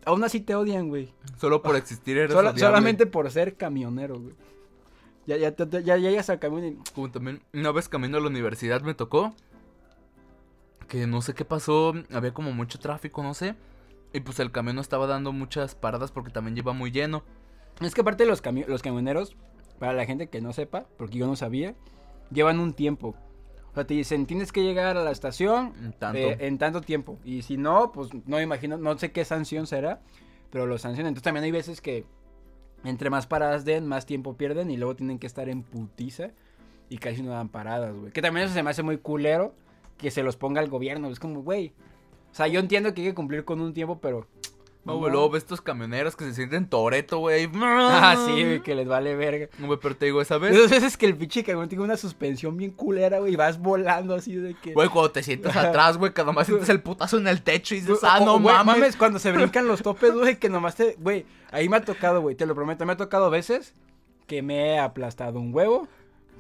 Aún 0.06 0.24
así 0.24 0.40
te 0.40 0.54
odian, 0.54 0.90
güey. 0.90 1.12
Solo 1.38 1.64
por 1.64 1.76
existir 1.76 2.16
eres 2.20 2.36
odiable. 2.36 2.60
solamente 2.60 3.08
por 3.08 3.32
ser 3.32 3.56
camionero, 3.56 4.20
güey. 4.20 4.36
Ya, 5.26 5.38
ya, 5.38 5.56
ya, 5.56 5.80
ya 5.80 5.98
llegas 5.98 6.30
al 6.30 6.38
camión 6.38 6.66
y... 6.66 6.92
Como 6.94 7.10
también 7.10 7.42
una 7.52 7.72
vez 7.72 7.90
camino 7.90 8.18
a 8.18 8.22
la 8.22 8.28
universidad 8.28 8.84
me 8.84 8.94
tocó 8.94 9.34
que 10.88 11.08
no 11.08 11.22
sé 11.22 11.34
qué 11.34 11.46
pasó, 11.46 11.94
había 12.14 12.34
como 12.34 12.52
mucho 12.52 12.80
tráfico, 12.80 13.24
no 13.24 13.34
sé. 13.34 13.56
Y 14.14 14.22
pues 14.22 14.40
el 14.40 14.52
camión 14.52 14.76
no 14.78 14.82
estaba 14.82 15.08
dando 15.08 15.32
muchas 15.34 15.76
paradas 15.76 16.12
porque 16.12 16.32
también 16.32 16.56
lleva 16.56 16.74
muy 16.74 16.92
lleno. 16.92 17.24
Es 17.82 17.94
que 17.94 18.02
aparte 18.02 18.26
los, 18.26 18.42
cami- 18.42 18.66
los 18.66 18.82
camioneros, 18.82 19.36
para 19.80 19.94
la 19.94 20.06
gente 20.06 20.28
que 20.28 20.40
no 20.42 20.54
sepa, 20.54 20.86
porque 20.98 21.18
yo 21.18 21.28
no 21.28 21.36
sabía, 21.36 21.76
llevan 22.32 22.60
un 22.60 22.74
tiempo. 22.74 23.16
O 23.72 23.76
sea, 23.76 23.86
te 23.86 23.94
dicen, 23.94 24.26
tienes 24.26 24.54
que 24.54 24.64
llegar 24.64 24.96
a 24.96 25.04
la 25.04 25.12
estación 25.12 25.94
Tanto. 26.00 26.18
eh, 26.18 26.38
en 26.40 26.58
tanto 26.58 26.80
tiempo. 26.80 27.18
Y 27.26 27.42
si 27.42 27.58
no, 27.58 27.92
pues 27.92 28.14
no 28.14 28.38
me 28.38 28.42
imagino, 28.44 28.78
no 28.78 28.98
sé 28.98 29.12
qué 29.12 29.26
sanción 29.26 29.68
será, 29.68 30.00
pero 30.50 30.66
lo 30.66 30.78
sancionan. 30.78 31.10
Entonces 31.10 31.24
también 31.26 31.44
hay 31.44 31.52
veces 31.52 31.82
que 31.82 32.06
entre 32.86 33.10
más 33.10 33.28
paradas 33.28 33.66
den, 33.66 33.86
más 33.86 34.06
tiempo 34.06 34.38
pierden 34.38 34.72
y 34.72 34.78
luego 34.78 34.96
tienen 34.96 35.20
que 35.20 35.28
estar 35.28 35.50
en 35.50 35.64
putiza 35.64 36.30
y 36.88 37.00
casi 37.00 37.22
no 37.22 37.32
dan 37.32 37.50
paradas, 37.50 37.94
güey. 37.94 38.14
Que 38.14 38.22
también 38.22 38.46
eso 38.46 38.54
se 38.54 38.64
me 38.64 38.70
hace 38.70 38.84
muy 38.84 38.98
culero 39.00 39.54
que 39.98 40.12
se 40.12 40.24
los 40.24 40.38
ponga 40.38 40.62
el 40.62 40.70
gobierno. 40.70 41.10
Es 41.10 41.20
como, 41.20 41.42
güey. 41.42 41.74
O 42.32 42.36
sea, 42.36 42.48
yo 42.48 42.60
entiendo 42.60 42.94
que 42.94 43.02
hay 43.02 43.08
que 43.08 43.14
cumplir 43.14 43.46
con 43.46 43.62
un 43.62 43.74
tiempo, 43.74 44.00
pero... 44.00 44.28
No, 44.84 45.00
güey, 45.00 45.12
luego 45.12 45.32
ves 45.32 45.42
estos 45.42 45.62
camioneros 45.62 46.16
que 46.16 46.26
se 46.26 46.34
sienten 46.36 46.70
toreto, 46.70 47.18
güey. 47.18 47.50
Ah, 47.56 48.24
sí, 48.28 48.44
güey, 48.44 48.62
que 48.62 48.76
les 48.76 48.88
vale 48.88 49.16
verga. 49.16 49.48
No, 49.58 49.66
güey, 49.66 49.80
pero 49.82 49.96
te 49.96 50.06
digo, 50.06 50.22
esa 50.22 50.38
vez, 50.38 50.56
esas 50.56 50.70
veces 50.70 50.96
que 50.96 51.08
el 51.08 51.16
pinche 51.18 51.44
camión 51.44 51.68
tiene 51.68 51.84
una 51.84 51.98
suspensión 51.98 52.56
bien 52.56 52.70
culera, 52.70 53.18
güey, 53.18 53.34
y 53.34 53.36
vas 53.36 53.58
volando 53.58 54.14
así 54.14 54.36
de 54.36 54.54
que... 54.54 54.74
güey, 54.74 54.90
cuando 54.90 55.10
te 55.10 55.24
sientas 55.24 55.56
atrás, 55.56 55.98
güey, 55.98 56.14
cada 56.14 56.32
más 56.34 56.46
sientes 56.46 56.70
el 56.70 56.82
putazo 56.82 57.18
en 57.18 57.28
el 57.28 57.42
techo 57.42 57.74
y 57.74 57.80
dices, 57.80 58.00
ah, 58.04 58.20
no 58.20 58.40
güey, 58.40 58.56
mames. 58.64 58.96
cuando 58.96 59.18
se 59.18 59.32
brincan 59.34 59.68
los 59.68 59.82
topes, 59.82 60.14
güey, 60.14 60.38
que 60.38 60.50
nomás 60.50 60.76
te... 60.76 60.98
Güey, 61.00 61.26
ahí 61.50 61.68
me 61.68 61.78
ha 61.78 61.82
tocado, 61.82 62.22
güey, 62.22 62.36
te 62.36 62.46
lo 62.46 62.54
prometo, 62.54 62.86
me 62.86 62.94
ha 62.94 62.98
tocado 62.98 63.32
veces 63.32 63.74
que 64.28 64.44
me 64.44 64.74
he 64.74 64.80
aplastado 64.80 65.40
un 65.40 65.54
huevo 65.54 65.88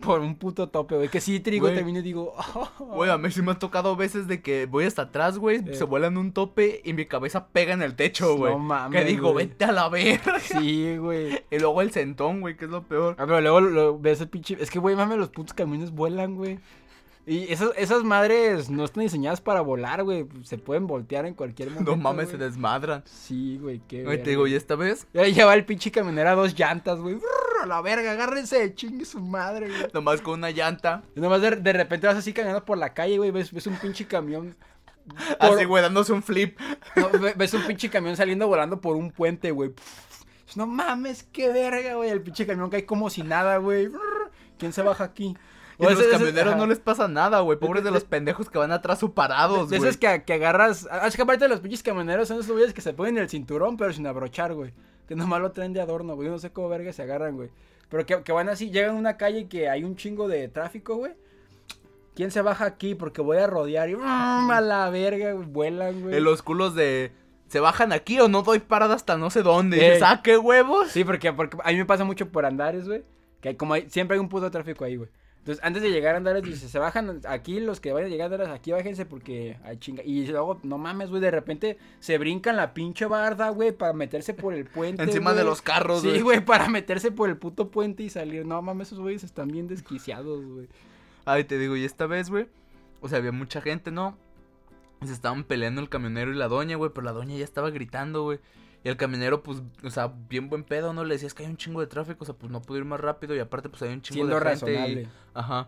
por 0.01 0.19
un 0.21 0.35
puto 0.35 0.69
tope, 0.69 0.95
güey, 0.95 1.09
que 1.09 1.19
sí, 1.21 1.39
trigo, 1.39 1.65
Güey. 1.65 1.75
termino 1.75 1.99
y 1.99 2.01
digo... 2.01 2.33
"Oh". 2.55 2.69
Güey, 2.95 3.09
a 3.09 3.17
mí 3.17 3.31
sí 3.31 3.41
me 3.41 3.51
ha 3.53 3.59
tocado 3.59 3.95
veces 3.95 4.27
de 4.27 4.41
que 4.41 4.65
voy 4.67 4.85
hasta 4.85 5.03
atrás, 5.03 5.37
güey, 5.37 5.57
Eh. 5.67 5.73
se 5.75 5.83
vuelan 5.83 6.17
un 6.17 6.31
tope 6.31 6.81
y 6.83 6.93
mi 6.93 7.05
cabeza 7.05 7.47
pega 7.47 7.73
en 7.73 7.81
el 7.81 7.95
techo, 7.95 8.35
güey. 8.37 8.53
No 8.53 8.59
mames, 8.59 8.99
que 9.01 9.07
digo, 9.07 9.31
güey. 9.33 9.47
vete 9.47 9.65
a 9.65 9.71
la 9.71 9.89
verga. 9.89 10.39
Sí, 10.39 10.97
güey. 10.97 11.43
Y 11.51 11.59
luego 11.59 11.81
el 11.81 11.91
centón, 11.91 12.41
güey, 12.41 12.55
que 12.57 12.65
es 12.65 12.71
lo 12.71 12.83
peor. 12.83 13.15
Ah, 13.17 13.25
pero 13.25 13.41
luego 13.41 13.61
lo, 13.61 13.99
ves 13.99 14.21
el 14.21 14.29
pinche... 14.29 14.57
Es 14.59 14.69
que, 14.69 14.79
güey, 14.79 14.95
mames, 14.95 15.17
los 15.17 15.29
putos 15.29 15.53
camiones 15.53 15.91
vuelan, 15.91 16.35
güey. 16.35 16.59
Y 17.27 17.51
esas, 17.51 17.71
esas 17.75 18.03
madres 18.03 18.69
no 18.69 18.85
están 18.85 19.03
diseñadas 19.03 19.41
para 19.41 19.61
volar, 19.61 20.03
güey. 20.03 20.27
Se 20.43 20.57
pueden 20.59 20.85
voltear 20.85 21.25
en 21.25 21.33
cualquier 21.33 21.69
momento, 21.71 21.91
No 21.95 21.97
mames, 21.97 22.29
se 22.29 22.37
desmadran. 22.37 23.03
Sí, 23.05 23.57
güey, 23.59 23.81
qué 23.87 24.03
Güey, 24.03 24.21
te 24.21 24.29
digo, 24.31 24.45
y 24.47 24.53
esta 24.53 24.75
vez, 24.75 25.07
Ya 25.13 25.23
lleva 25.23 25.53
el 25.55 25.65
pinche 25.65 25.91
camionero 25.91 26.29
a 26.29 26.35
dos 26.35 26.53
llantas, 26.57 26.99
güey. 26.99 27.17
A 27.63 27.65
la 27.65 27.81
verga, 27.81 28.11
agárrense, 28.11 28.75
chingue 28.75 29.05
su 29.05 29.19
madre, 29.19 29.67
güey. 29.69 29.87
nomás 29.93 30.21
con 30.21 30.35
una 30.35 30.51
llanta, 30.51 31.01
Y 31.15 31.19
nomás 31.19 31.41
de, 31.41 31.51
de 31.55 31.73
repente 31.73 32.05
vas 32.05 32.15
así 32.17 32.31
caminando 32.31 32.63
por 32.63 32.77
la 32.77 32.93
calle, 32.93 33.17
güey. 33.17 33.31
Ves, 33.31 33.51
ves 33.51 33.65
un 33.65 33.77
pinche 33.77 34.05
camión. 34.05 34.55
por- 35.39 35.53
así, 35.57 35.65
güey, 35.65 35.81
dándose 35.81 36.13
un 36.13 36.21
flip. 36.21 36.59
no, 36.95 37.09
ves 37.35 37.53
un 37.55 37.63
pinche 37.65 37.89
camión 37.89 38.15
saliendo 38.15 38.47
volando 38.47 38.79
por 38.81 38.95
un 38.95 39.09
puente, 39.11 39.49
güey. 39.51 39.71
No 40.55 40.67
mames, 40.67 41.23
qué 41.23 41.49
verga, 41.51 41.95
güey. 41.95 42.11
El 42.11 42.21
pinche 42.21 42.45
camión 42.45 42.69
cae 42.69 42.85
como 42.85 43.09
si 43.09 43.23
nada, 43.23 43.57
güey. 43.57 43.89
¿Quién 44.59 44.71
se 44.73 44.83
baja 44.83 45.03
aquí? 45.03 45.35
Y 45.77 45.85
a 45.85 45.89
los 45.91 46.03
camioneros 46.03 46.55
no 46.55 46.67
les 46.67 46.79
pasa 46.79 47.07
nada, 47.07 47.41
güey. 47.41 47.59
Pobres 47.59 47.83
de 47.83 47.89
de- 47.89 47.93
los 47.93 48.03
pendejos 48.05 48.49
que 48.49 48.57
van 48.57 48.71
atrás 48.71 48.99
suparados, 48.99 49.69
De 49.69 49.77
güey. 49.77 49.89
esos 49.89 49.99
que, 49.99 50.23
que 50.23 50.33
agarras. 50.33 50.87
ah, 50.89 51.05
Es 51.07 51.15
que 51.15 51.21
aparte 51.21 51.45
de 51.45 51.49
los 51.49 51.59
pinches 51.59 51.83
camioneros 51.83 52.27
son 52.27 52.39
esos 52.39 52.51
güeyes 52.51 52.73
que 52.73 52.81
se 52.81 52.93
ponen 52.93 53.17
el 53.17 53.29
cinturón, 53.29 53.75
pero 53.77 53.91
sin 53.93 54.07
abrochar, 54.07 54.53
güey. 54.53 54.73
Que 55.07 55.15
nomás 55.15 55.41
lo 55.41 55.51
traen 55.51 55.73
de 55.73 55.81
adorno, 55.81 56.15
güey. 56.15 56.27
Yo 56.27 56.31
no 56.31 56.39
sé 56.39 56.51
cómo 56.51 56.69
verga 56.69 56.91
se 56.93 57.01
agarran, 57.03 57.35
güey. 57.35 57.49
Pero 57.89 58.05
que, 58.05 58.23
que 58.23 58.31
van 58.31 58.49
así, 58.49 58.71
llegan 58.71 58.95
a 58.95 58.99
una 58.99 59.17
calle 59.17 59.47
que 59.47 59.69
hay 59.69 59.83
un 59.83 59.95
chingo 59.95 60.27
de 60.27 60.47
tráfico, 60.47 60.95
güey. 60.95 61.13
¿Quién 62.15 62.31
se 62.31 62.41
baja 62.41 62.65
aquí? 62.65 62.95
Porque 62.95 63.21
voy 63.21 63.37
a 63.37 63.45
rodear 63.47 63.89
y 63.89 63.95
¡brum! 63.95 64.05
a 64.51 64.61
la 64.61 64.89
verga, 64.89 65.33
güey. 65.33 65.45
Vuelan, 65.47 66.01
güey. 66.01 66.15
En 66.15 66.23
los 66.23 66.41
culos 66.41 66.73
de. 66.73 67.11
¿Se 67.49 67.59
bajan 67.59 67.91
aquí 67.91 68.19
o 68.19 68.27
no 68.27 68.41
doy 68.41 68.59
parada 68.59 68.95
hasta 68.95 69.17
no 69.17 69.29
sé 69.29 69.43
dónde? 69.43 69.77
Y 69.77 69.79
dices, 69.81 70.01
ah, 70.03 70.21
qué 70.23 70.37
huevos. 70.37 70.87
Sí, 70.89 71.03
porque, 71.03 71.31
porque 71.33 71.57
a 71.63 71.69
mí 71.71 71.77
me 71.77 71.85
pasa 71.85 72.03
mucho 72.05 72.29
por 72.29 72.45
Andares, 72.45 72.87
güey. 72.87 73.03
Que 73.41 73.49
hay, 73.49 73.55
como 73.55 73.73
hay, 73.75 73.87
siempre 73.89 74.15
hay 74.15 74.21
un 74.21 74.29
puto 74.29 74.49
tráfico 74.49 74.83
ahí, 74.85 74.95
güey. 74.95 75.09
Entonces, 75.45 75.63
antes 75.63 75.83
de 75.83 75.91
llegar 75.91 76.15
a 76.15 76.17
Andares, 76.17 76.41
dice, 76.41 76.67
se 76.67 76.79
bajan 76.79 77.21
aquí, 77.27 77.59
los 77.59 77.79
que 77.79 77.93
vayan 77.93 78.07
a 78.07 78.11
llegar 78.11 78.31
a 78.31 78.33
Andares, 78.33 78.51
aquí 78.55 78.71
bájense 78.71 79.05
porque 79.05 79.59
hay 79.63 79.77
chinga. 79.77 80.01
Y 80.03 80.25
luego, 80.25 80.59
no 80.63 80.79
mames, 80.79 81.11
güey, 81.11 81.21
de 81.21 81.29
repente 81.29 81.77
se 81.99 82.17
brincan 82.17 82.55
la 82.55 82.73
pinche 82.73 83.05
barda, 83.05 83.49
güey, 83.49 83.71
para 83.71 83.93
meterse 83.93 84.33
por 84.33 84.55
el 84.55 84.65
puente. 84.65 85.03
Encima 85.03 85.33
de 85.35 85.43
los 85.43 85.61
carros, 85.61 86.01
Sí, 86.01 86.07
güey. 86.09 86.21
güey, 86.21 86.45
para 86.45 86.67
meterse 86.67 87.11
por 87.11 87.29
el 87.29 87.37
puto 87.37 87.69
puente 87.69 88.01
y 88.01 88.09
salir. 88.09 88.43
No 88.43 88.59
mames, 88.63 88.87
esos 88.87 88.99
güeyes 88.99 89.23
están 89.23 89.49
bien 89.49 89.67
desquiciados, 89.67 90.43
güey. 90.43 90.67
Ay, 91.25 91.43
te 91.43 91.59
digo, 91.59 91.75
y 91.75 91.85
esta 91.85 92.07
vez, 92.07 92.31
güey. 92.31 92.47
O 93.01 93.07
sea, 93.07 93.19
había 93.19 93.31
mucha 93.31 93.61
gente, 93.61 93.91
¿no? 93.91 94.17
Se 95.05 95.13
estaban 95.13 95.43
peleando 95.43 95.79
el 95.79 95.89
camionero 95.89 96.31
y 96.31 96.35
la 96.37 96.47
doña, 96.47 96.75
güey. 96.75 96.89
Pero 96.91 97.05
la 97.05 97.11
doña 97.11 97.35
ya 97.37 97.43
estaba 97.43 97.69
gritando, 97.69 98.23
güey. 98.23 98.39
Y 98.85 98.89
el 98.89 98.97
camionero, 98.97 99.41
pues, 99.41 99.63
o 99.83 99.89
sea, 99.89 100.13
bien 100.29 100.47
buen 100.47 100.63
pedo, 100.63 100.93
¿no? 100.93 101.03
Le 101.03 101.15
decías 101.15 101.33
que 101.33 101.41
hay 101.43 101.49
un 101.49 101.57
chingo 101.57 101.81
de 101.81 101.87
tráfico, 101.87 102.19
o 102.21 102.25
sea, 102.25 102.35
pues 102.35 102.51
no 102.51 102.61
pudo 102.61 102.77
ir 102.77 102.85
más 102.85 102.99
rápido. 102.99 103.35
Y 103.35 103.39
aparte, 103.39 103.67
pues 103.67 103.81
hay 103.81 103.89
un 103.89 104.01
chingo 104.03 104.27
Siendo 104.27 104.39
de 104.39 104.45
gente. 104.55 104.71
y- 104.71 104.75
razonable. 104.75 105.07
Ajá. 105.33 105.67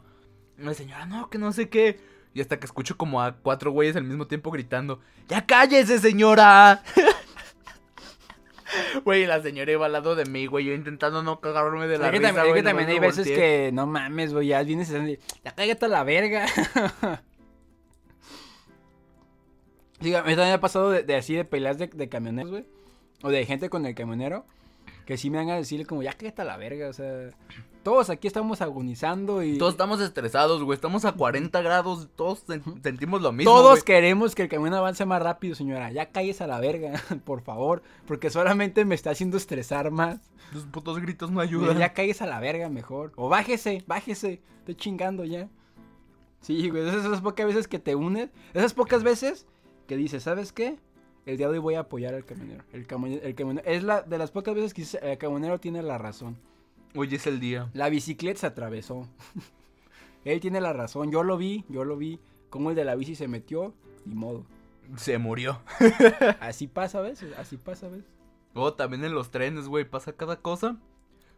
Y 0.58 0.62
la 0.62 0.74
señora, 0.76 1.06
no, 1.08 1.28
que 1.30 1.40
no 1.40 1.52
sé 1.52 1.68
qué. 1.68 2.00
Y 2.36 2.42
hasta 2.42 2.60
que 2.60 2.68
escucho 2.68 2.96
como 2.96 3.20
a 3.24 3.38
cuatro 3.38 3.72
güeyes 3.72 3.96
al 3.96 4.04
mismo 4.04 4.28
tiempo 4.28 4.52
gritando: 4.52 5.00
¡Ya 5.28 5.46
cállese, 5.48 5.98
señora! 6.00 6.84
Güey, 9.06 9.26
la 9.26 9.42
señora 9.42 9.72
iba 9.72 9.86
al 9.86 9.94
lado 9.94 10.14
de 10.16 10.26
mí, 10.26 10.46
güey. 10.46 10.66
Yo 10.66 10.74
intentando 10.74 11.24
no 11.24 11.40
cagarme 11.40 11.88
de 11.88 11.98
la 11.98 12.08
Es 12.08 12.12
que 12.12 12.18
risa, 12.20 12.28
también, 12.34 12.48
güey, 12.50 12.62
que 12.62 12.68
también 12.68 12.90
hay 12.90 13.00
veces 13.00 13.26
volteé. 13.26 13.36
que, 13.36 13.72
no 13.72 13.88
mames, 13.88 14.34
güey, 14.34 14.48
ya 14.50 14.62
vienes 14.62 14.92
y 14.92 15.18
ya 15.44 15.56
cállate 15.56 15.86
a 15.86 15.88
la 15.90 16.04
verga. 16.04 16.46
Sí, 20.02 20.14
a 20.14 20.22
mí 20.22 20.30
también 20.32 20.50
me 20.50 20.54
ha 20.54 20.60
pasado 20.60 20.92
de, 20.92 21.02
de 21.02 21.16
así 21.16 21.34
de 21.34 21.44
peleas 21.44 21.78
de, 21.80 21.88
de 21.88 22.08
camioneros, 22.10 22.52
güey. 22.52 22.66
O 23.24 23.30
de 23.30 23.46
gente 23.46 23.70
con 23.70 23.86
el 23.86 23.96
camionero. 23.96 24.46
Que 25.06 25.18
sí 25.18 25.30
me 25.30 25.38
van 25.38 25.50
a 25.50 25.56
decir 25.56 25.88
como, 25.88 26.04
ya 26.04 26.14
cállate 26.14 26.42
a 26.42 26.46
la 26.46 26.58
verga, 26.58 26.90
o 26.90 26.94
sea. 26.94 27.30
Todos 27.84 28.10
aquí 28.10 28.28
estamos 28.28 28.62
agonizando 28.62 29.42
y. 29.42 29.58
Todos 29.58 29.74
estamos 29.76 30.02
estresados, 30.02 30.62
güey. 30.62 30.76
Estamos 30.76 31.06
a 31.06 31.14
40 31.14 31.62
grados. 31.62 32.10
Todos 32.18 32.46
sen- 32.46 32.82
sentimos 32.84 33.22
lo 33.22 33.32
mismo. 33.32 33.50
Todos 33.52 33.72
güey. 33.80 33.84
queremos 33.84 34.36
que 34.36 34.44
el 34.44 34.50
camión 34.50 34.74
avance 34.74 35.06
más 35.06 35.22
rápido, 35.22 35.56
señora. 35.56 35.92
Ya 35.94 36.08
calles 36.12 36.42
a 36.42 36.48
la 36.48 36.60
verga, 36.60 37.02
por 37.26 37.42
favor. 37.42 37.82
Porque 38.06 38.30
solamente 38.30 38.84
me 38.84 38.96
está 38.96 39.12
haciendo 39.12 39.38
estresar 39.38 39.90
más. 39.92 40.20
Los 40.54 40.66
putos 40.66 41.00
gritos 41.00 41.32
no 41.32 41.40
ayudan. 41.40 41.78
ya 41.78 41.94
calles 41.94 42.22
a 42.22 42.26
la 42.28 42.42
verga 42.42 42.68
mejor. 42.70 43.14
O 43.16 43.30
bájese, 43.30 43.84
bájese. 43.88 44.42
Estoy 44.60 44.76
chingando 44.76 45.24
ya. 45.24 45.48
Sí, 46.42 46.70
güey. 46.70 46.86
Esas, 46.88 47.06
esas 47.06 47.22
pocas 47.22 47.48
veces 47.48 47.70
que 47.70 47.80
te 47.80 47.96
unes. 47.96 48.30
Esas 48.54 48.74
pocas 48.74 49.04
veces 49.04 49.48
que 49.88 49.96
dices, 49.96 50.24
¿sabes 50.24 50.52
qué? 50.52 50.78
El 51.28 51.36
día 51.36 51.48
de 51.48 51.54
hoy 51.54 51.60
voy 51.60 51.76
a 51.76 51.82
apoyar 51.82 52.14
al 52.14 52.24
camionero. 52.24 52.64
El, 52.72 52.88
camionero, 52.88 53.22
el 53.22 53.36
camionero- 53.36 53.68
es 53.68 53.84
la 53.84 54.02
de 54.02 54.18
las 54.18 54.32
pocas 54.32 54.56
veces 54.56 54.74
que 54.74 54.84
el 55.12 55.18
camionero 55.18 55.60
tiene 55.60 55.84
la 55.84 55.98
razón. 55.98 56.38
Hoy 56.96 57.14
es 57.14 57.28
el 57.28 57.42
día. 57.42 57.70
La 57.74 57.90
bicicleta 57.90 58.40
se 58.40 58.48
atravesó. 58.48 59.10
Él 60.24 60.40
tiene 60.40 60.62
la 60.62 60.72
razón. 60.72 61.12
Yo 61.12 61.24
lo 61.24 61.38
vi, 61.38 61.66
yo 61.68 61.84
lo 61.84 61.98
vi. 61.98 62.22
Cómo 62.50 62.70
el 62.70 62.78
de 62.78 62.86
la 62.86 62.96
bici 62.96 63.14
se 63.16 63.28
metió. 63.28 63.74
Ni 64.06 64.16
modo. 64.16 64.46
Se 64.96 65.18
murió. 65.18 65.60
Así 66.40 66.68
pasa 66.68 67.00
a 67.00 67.02
veces, 67.02 67.38
así 67.38 67.58
pasa 67.58 67.88
a 67.88 67.90
veces. 67.90 68.06
Luego 68.56 68.76
también 68.76 69.04
en 69.04 69.14
los 69.14 69.30
trenes, 69.32 69.68
güey, 69.68 69.84
pasa 69.84 70.14
cada 70.14 70.38
cosa. 70.38 70.78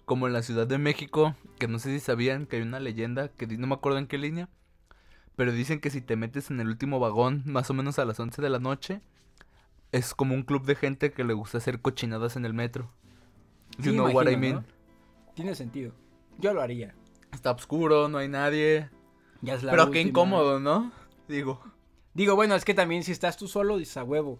Como 0.05 0.27
en 0.27 0.33
la 0.33 0.43
Ciudad 0.43 0.67
de 0.67 0.77
México, 0.77 1.33
que 1.57 1.67
no 1.67 1.79
sé 1.79 1.91
si 1.91 1.99
sabían 1.99 2.45
que 2.45 2.57
hay 2.57 2.61
una 2.61 2.79
leyenda, 2.79 3.29
que 3.29 3.47
no 3.47 3.65
me 3.65 3.73
acuerdo 3.73 3.97
en 3.97 4.05
qué 4.05 4.19
línea. 4.19 4.49
Pero 5.35 5.51
dicen 5.51 5.79
que 5.79 5.89
si 5.89 5.99
te 6.01 6.15
metes 6.15 6.51
en 6.51 6.59
el 6.59 6.67
último 6.67 6.99
vagón, 6.99 7.41
más 7.47 7.71
o 7.71 7.73
menos 7.73 7.97
a 7.97 8.05
las 8.05 8.19
11 8.19 8.39
de 8.39 8.49
la 8.51 8.59
noche, 8.59 9.01
es 9.91 10.13
como 10.13 10.35
un 10.35 10.43
club 10.43 10.65
de 10.65 10.75
gente 10.75 11.11
que 11.11 11.23
le 11.23 11.33
gusta 11.33 11.57
hacer 11.57 11.81
cochinadas 11.81 12.35
en 12.35 12.45
el 12.45 12.53
metro. 12.53 12.91
You 13.77 13.91
Sí, 13.91 13.91
know 13.91 14.09
what 14.11 14.29
I 14.29 14.37
mean. 14.37 14.55
¿no? 14.55 14.63
Tiene 15.35 15.55
sentido. 15.55 15.93
Yo 16.37 16.53
lo 16.53 16.61
haría. 16.61 16.95
Está 17.31 17.51
oscuro, 17.51 18.07
no 18.09 18.17
hay 18.17 18.27
nadie. 18.27 18.89
Ya 19.41 19.55
es 19.55 19.63
la 19.63 19.71
Pero 19.71 19.91
qué 19.91 20.01
incómodo, 20.01 20.59
¿no? 20.59 20.91
Digo. 21.27 21.61
Digo, 22.13 22.35
bueno, 22.35 22.55
es 22.55 22.65
que 22.65 22.73
también 22.73 23.03
si 23.03 23.11
estás 23.11 23.37
tú 23.37 23.47
solo, 23.47 23.77
dices 23.77 23.97
a 23.97 24.03
huevo. 24.03 24.39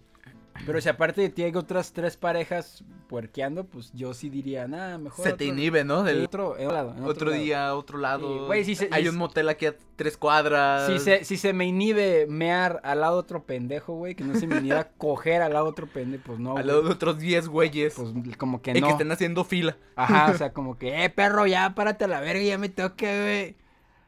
Pero 0.65 0.82
si 0.82 0.89
aparte 0.89 1.22
de 1.22 1.30
ti 1.30 1.43
hay 1.43 1.56
otras 1.56 1.93
tres 1.93 2.15
parejas 2.17 2.84
puerqueando, 3.08 3.63
pues 3.65 3.91
yo 3.93 4.13
sí 4.13 4.30
diría, 4.30 4.67
nada, 4.67 4.98
mejor. 5.00 5.26
Se 5.26 5.34
te 5.34 5.45
inhibe, 5.45 5.84
¿no? 5.84 6.04
Del 6.04 6.24
otro, 6.26 6.58
en 6.58 6.65
otro 6.67 6.74
lado, 6.76 6.95
en 6.95 7.04
otro 7.06 7.30
lado. 7.32 7.41
día, 7.43 7.76
otro 7.76 7.98
lado. 7.98 8.45
Güey, 8.45 8.63
sí 8.65 8.76
se- 8.76 8.89
hay 8.91 9.08
un 9.08 9.15
motel 9.17 9.50
aquí 9.50 9.65
a 9.65 9.76
tres 9.95 10.15
cuadras. 10.17 10.86
Si 10.88 11.00
se, 11.00 11.24
si 11.24 11.38
se 11.38 11.54
me 11.54 11.65
inhibe 11.65 12.28
mear 12.28 12.82
al 12.84 13.02
lado 13.02 13.15
de 13.15 13.19
otro 13.22 13.43
pendejo, 13.43 13.93
güey, 13.95 14.13
que 14.15 14.24
no 14.24 14.36
se 14.36 14.45
me 14.45 14.58
inhiba 14.58 14.84
coger 14.98 15.41
al 15.41 15.54
lado 15.54 15.65
de 15.65 15.72
otro 15.72 15.88
pendejo, 15.88 16.24
pues 16.26 16.39
no. 16.39 16.50
Al 16.52 16.56
güey. 16.58 16.65
lado 16.67 16.82
de 16.84 16.89
otros 16.91 17.17
10 17.17 17.48
güeyes. 17.48 17.95
Pues 17.95 18.10
como 18.38 18.62
que 18.62 18.72
y 18.78 18.82
no. 18.82 18.88
que 18.88 18.91
estén 18.91 19.12
haciendo 19.12 19.43
fila. 19.45 19.76
Ajá, 19.95 20.32
o 20.32 20.34
sea, 20.38 20.54
como 20.54 20.78
que, 20.78 21.04
eh, 21.04 21.10
perro, 21.10 21.48
ya 21.48 21.74
párate 21.74 22.06
a 22.06 22.08
la 22.10 22.19
verga, 22.19 22.43
ya 22.43 22.58
me 22.60 22.69
toca, 22.69 23.08
güey. 23.08 23.56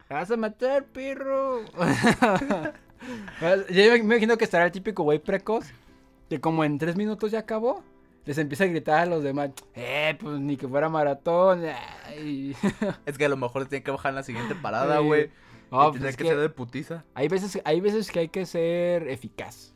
¿Te 0.08 0.14
vas 0.14 0.30
a 0.30 0.38
matar, 0.38 0.84
perro? 0.86 1.62
Yo 3.70 3.92
me 3.94 3.98
imagino 3.98 4.38
que 4.38 4.44
estará 4.44 4.66
el 4.66 4.72
típico 4.72 5.02
güey 5.04 5.18
precoz 5.18 5.66
que 6.32 6.40
como 6.40 6.64
en 6.64 6.78
tres 6.78 6.96
minutos 6.96 7.30
ya 7.30 7.40
acabó. 7.40 7.84
Les 8.24 8.38
empieza 8.38 8.64
a 8.64 8.68
gritar 8.68 9.00
a 9.00 9.06
los 9.06 9.22
demás, 9.22 9.50
eh, 9.74 10.16
pues 10.18 10.40
ni 10.40 10.56
que 10.56 10.66
fuera 10.66 10.88
maratón. 10.88 11.64
ay". 12.08 12.56
Es 13.06 13.18
que 13.18 13.26
a 13.26 13.30
lo 13.30 13.36
mejor 13.36 13.66
tiene 13.66 13.84
que 13.84 13.92
bajar 13.92 14.12
en 14.12 14.16
la 14.16 14.24
siguiente 14.24 14.56
parada, 14.56 15.00
güey. 15.00 15.30
No, 15.70 15.90
pues 15.90 16.00
tiene 16.02 16.16
que, 16.16 16.24
que 16.24 16.30
ser 16.30 16.40
de 16.40 16.48
putiza. 16.48 17.04
hay 17.16 17.28
veces, 17.28 17.60
hay 17.66 17.82
veces 17.82 18.10
que 18.12 18.20
hay 18.20 18.30
que 18.30 18.46
ser 18.46 19.10
eficaz. 19.10 19.74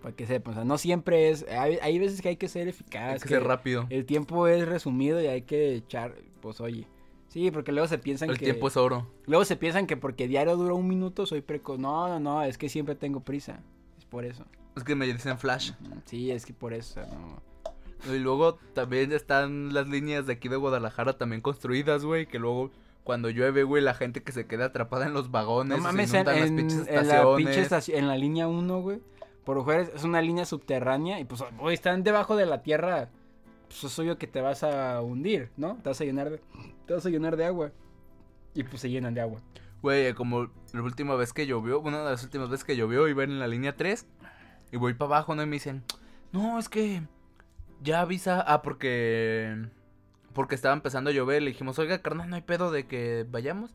Para 0.00 0.16
que 0.16 0.26
sepan, 0.26 0.52
o 0.52 0.54
sea, 0.54 0.64
no 0.64 0.78
siempre 0.78 1.28
es. 1.28 1.44
Hay, 1.50 1.78
hay 1.82 1.98
veces 1.98 2.22
que 2.22 2.30
hay 2.30 2.36
que 2.36 2.48
ser 2.48 2.66
eficaz. 2.68 3.12
Hay 3.12 3.20
que 3.20 3.28
ser 3.28 3.44
rápido. 3.44 3.86
El 3.90 4.06
tiempo 4.06 4.46
es 4.46 4.66
resumido 4.66 5.20
y 5.20 5.26
hay 5.26 5.42
que 5.42 5.74
echar, 5.74 6.14
pues 6.40 6.62
oye. 6.62 6.88
Sí, 7.28 7.50
porque 7.50 7.72
luego 7.72 7.88
se 7.88 7.98
piensan 7.98 8.30
El 8.30 8.38
que. 8.38 8.46
tiempo 8.46 8.68
es 8.68 8.76
oro. 8.78 9.06
Luego 9.26 9.44
se 9.44 9.56
piensan 9.56 9.86
que 9.86 9.98
porque 9.98 10.28
diario 10.28 10.56
dura 10.56 10.72
un 10.72 10.88
minuto 10.88 11.26
soy 11.26 11.42
precoz. 11.42 11.78
No, 11.78 12.08
no, 12.08 12.20
no, 12.20 12.42
es 12.42 12.56
que 12.56 12.70
siempre 12.70 12.94
tengo 12.94 13.20
prisa. 13.20 13.60
Es 13.98 14.06
por 14.06 14.24
eso. 14.24 14.46
Es 14.76 14.84
que 14.84 14.94
me 14.94 15.06
dicen 15.06 15.38
flash. 15.38 15.72
Sí, 16.06 16.30
es 16.30 16.46
que 16.46 16.52
por 16.52 16.72
eso. 16.72 17.00
no. 17.00 17.42
Y 18.12 18.18
luego 18.18 18.54
también 18.74 19.12
están 19.12 19.72
las 19.72 19.86
líneas 19.86 20.26
de 20.26 20.32
aquí 20.32 20.48
de 20.48 20.56
Guadalajara 20.56 21.12
también 21.18 21.40
construidas, 21.40 22.04
güey. 22.04 22.26
Que 22.26 22.38
luego 22.40 22.70
cuando 23.04 23.30
llueve, 23.30 23.62
güey, 23.62 23.82
la 23.82 23.94
gente 23.94 24.22
que 24.22 24.32
se 24.32 24.46
queda 24.46 24.66
atrapada 24.66 25.06
en 25.06 25.12
los 25.12 25.30
vagones. 25.30 25.78
No 25.78 25.84
se 25.84 25.88
mames, 25.92 26.12
en, 26.12 26.16
inundan 26.20 26.40
las 26.40 26.48
en- 26.48 26.56
pinches 26.56 26.88
en 26.88 27.08
la 27.08 27.36
pinche 27.36 27.60
estación, 27.60 27.98
en 27.98 28.08
la 28.08 28.16
línea 28.16 28.48
1, 28.48 28.80
güey. 28.80 29.00
Por 29.44 29.64
general 29.64 29.90
es 29.94 30.04
una 30.04 30.20
línea 30.22 30.44
subterránea 30.46 31.18
y 31.20 31.24
pues, 31.24 31.42
güey, 31.58 31.74
están 31.74 32.02
debajo 32.02 32.34
de 32.36 32.46
la 32.46 32.62
tierra. 32.62 33.08
Pues 33.68 33.84
es 33.84 33.98
obvio 33.98 34.18
que 34.18 34.26
te 34.26 34.40
vas 34.40 34.62
a 34.64 35.00
hundir, 35.00 35.50
¿no? 35.56 35.76
Te 35.82 35.88
vas 35.88 36.00
a 36.00 36.04
llenar 36.04 36.30
de, 36.30 36.40
te 36.86 36.94
vas 36.94 37.06
a 37.06 37.10
llenar 37.10 37.36
de 37.36 37.44
agua. 37.44 37.70
Y 38.54 38.64
pues 38.64 38.80
se 38.82 38.90
llenan 38.90 39.14
de 39.14 39.20
agua. 39.20 39.40
Güey, 39.80 40.12
como 40.14 40.48
la 40.72 40.82
última 40.82 41.14
vez 41.16 41.32
que 41.32 41.46
llovió, 41.46 41.80
una 41.80 41.98
de 42.04 42.10
las 42.10 42.22
últimas 42.22 42.50
veces 42.50 42.64
que 42.64 42.76
llovió, 42.76 43.08
iba 43.08 43.24
en 43.24 43.38
la 43.40 43.48
línea 43.48 43.76
3 43.76 44.06
y 44.72 44.76
voy 44.78 44.94
para 44.94 45.06
abajo, 45.16 45.34
¿no? 45.36 45.42
Y 45.42 45.46
me 45.46 45.56
dicen, 45.56 45.84
no, 46.32 46.58
es 46.58 46.68
que 46.68 47.02
ya 47.82 48.00
avisa. 48.00 48.40
Ah, 48.40 48.62
porque. 48.62 49.68
Porque 50.32 50.54
estaba 50.54 50.74
empezando 50.74 51.10
a 51.10 51.12
llover. 51.12 51.42
Le 51.42 51.50
dijimos, 51.50 51.78
oiga, 51.78 52.00
carnal, 52.02 52.28
no 52.30 52.36
hay 52.36 52.42
pedo 52.42 52.70
de 52.72 52.86
que 52.86 53.26
vayamos. 53.30 53.74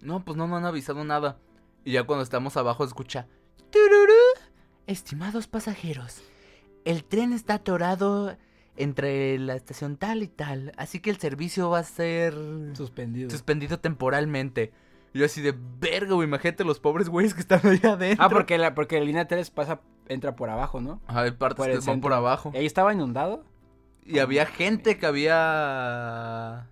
No, 0.00 0.24
pues 0.24 0.36
no, 0.36 0.46
no 0.48 0.56
han 0.56 0.64
avisado 0.66 1.04
nada. 1.04 1.38
Y 1.84 1.92
ya 1.92 2.02
cuando 2.04 2.22
estamos 2.24 2.56
abajo, 2.56 2.84
escucha. 2.84 3.26
"Tururú". 3.70 4.12
Estimados 4.86 5.46
pasajeros, 5.46 6.20
el 6.84 7.04
tren 7.04 7.32
está 7.32 7.54
atorado 7.54 8.36
entre 8.76 9.38
la 9.38 9.54
estación 9.54 9.96
tal 9.96 10.22
y 10.22 10.28
tal. 10.28 10.72
Así 10.76 11.00
que 11.00 11.10
el 11.10 11.16
servicio 11.18 11.70
va 11.70 11.78
a 11.78 11.84
ser 11.84 12.34
Suspendido. 12.74 13.30
suspendido 13.30 13.78
temporalmente. 13.78 14.72
Y 15.14 15.20
yo 15.20 15.24
así 15.26 15.40
de 15.40 15.54
verga, 15.78 16.14
güey. 16.14 16.26
Imagínate 16.28 16.64
los 16.64 16.80
pobres 16.80 17.08
güeyes 17.08 17.32
que 17.34 17.40
están 17.40 17.60
ahí 17.64 17.80
adentro. 17.84 18.24
Ah, 18.24 18.28
porque 18.28 18.58
la, 18.58 18.74
porque 18.74 18.98
la 18.98 19.04
línea 19.06 19.26
3 19.28 19.48
pasa, 19.50 19.80
entra 20.08 20.36
por 20.36 20.50
abajo, 20.50 20.80
¿no? 20.80 21.00
Ajá, 21.06 21.20
hay 21.22 21.30
partes 21.32 21.66
que 21.66 21.90
van 21.90 22.00
por 22.00 22.12
abajo. 22.12 22.52
Ahí 22.54 22.66
estaba 22.66 22.92
inundado. 22.92 23.44
Y 24.06 24.18
había 24.18 24.44
gente 24.46 24.98
que 24.98 25.06
había. 25.06 26.66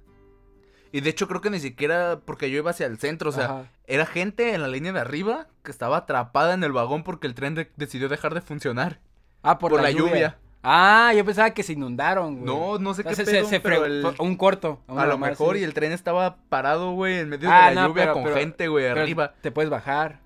Y 0.93 1.01
de 1.01 1.09
hecho 1.11 1.27
creo 1.27 1.41
que 1.41 1.49
ni 1.51 1.59
siquiera 1.61 2.21
porque 2.25 2.51
yo 2.51 2.59
iba 2.59 2.71
hacia 2.71 2.87
el 2.87 2.99
centro, 2.99 3.31
o 3.31 3.33
sea, 3.33 3.45
Ajá. 3.47 3.65
era 3.87 4.05
gente 4.05 4.55
en 4.55 4.61
la 4.61 4.69
línea 4.69 4.93
de 4.93 5.01
arriba 5.01 5.47
que 5.63 5.71
estaba 5.71 5.97
atrapada 5.97 6.53
en 6.53 6.63
el 6.65 6.73
vagón 6.73 7.03
porque 7.03 7.27
el 7.27 7.35
tren 7.35 7.55
de- 7.55 7.71
decidió 7.77 8.11
dejar 8.11 8.35
de 8.35 8.43
funcionar. 8.43 9.01
Ah, 9.43 9.59
por, 9.59 9.71
por 9.71 9.81
la, 9.81 9.85
la 9.89 9.91
lluvia. 9.93 10.11
lluvia. 10.13 10.39
Ah, 10.63 11.13
yo 11.17 11.25
pensaba 11.25 11.51
que 11.53 11.63
se 11.63 11.73
inundaron, 11.73 12.35
güey. 12.41 12.45
No, 12.45 12.79
no 12.79 12.93
sé 12.95 13.03
qué 13.03 13.17
pedo, 13.17 13.25
se, 13.25 13.45
se 13.47 13.61
pero 13.61 13.87
el- 13.87 14.07
un 14.19 14.37
corto. 14.37 14.81
a 14.87 15.07
lo 15.07 15.17
mejor 15.17 15.57
y 15.57 15.65
el 15.65 15.73
tren 15.73 15.93
estaba 15.93 16.37
parado, 16.51 16.93
güey, 16.93 17.21
en 17.21 17.31
medio 17.31 17.49
Ah, 17.51 17.71
de 17.71 17.75
la 17.75 17.83
no, 17.83 17.89
lluvia 17.89 18.03
pero- 18.05 18.13
con 18.15 18.25
pero- 18.25 18.37
gente, 18.37 18.69
güey, 18.69 18.87
arriba. 18.87 19.33
Te 19.41 19.51
puedes 19.51 19.71
bajar. 19.71 20.21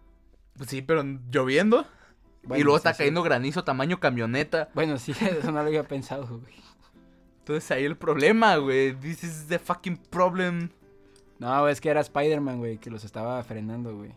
Pues 0.58 0.68
sí, 0.68 0.82
pero 0.82 1.04
lloviendo. 1.30 1.86
Bueno, 2.46 2.60
y 2.60 2.64
luego 2.64 2.78
sí, 2.78 2.80
está 2.80 2.94
sí. 2.94 2.98
cayendo 2.98 3.22
granizo 3.22 3.64
tamaño 3.64 3.98
camioneta. 4.00 4.68
Bueno, 4.74 4.98
sí, 4.98 5.12
eso 5.20 5.52
no 5.52 5.60
lo 5.62 5.68
había 5.68 5.82
pensado, 5.82 6.26
güey. 6.26 6.54
Entonces 7.40 7.70
ahí 7.70 7.84
el 7.84 7.96
problema, 7.96 8.56
güey. 8.56 8.94
This 8.94 9.24
is 9.24 9.46
the 9.48 9.58
fucking 9.58 9.96
problem. 9.96 10.70
No, 11.38 11.68
es 11.68 11.80
que 11.80 11.90
era 11.90 12.00
Spider-Man, 12.00 12.58
güey, 12.58 12.78
que 12.78 12.90
los 12.90 13.04
estaba 13.04 13.42
frenando, 13.44 13.96
güey. 13.96 14.12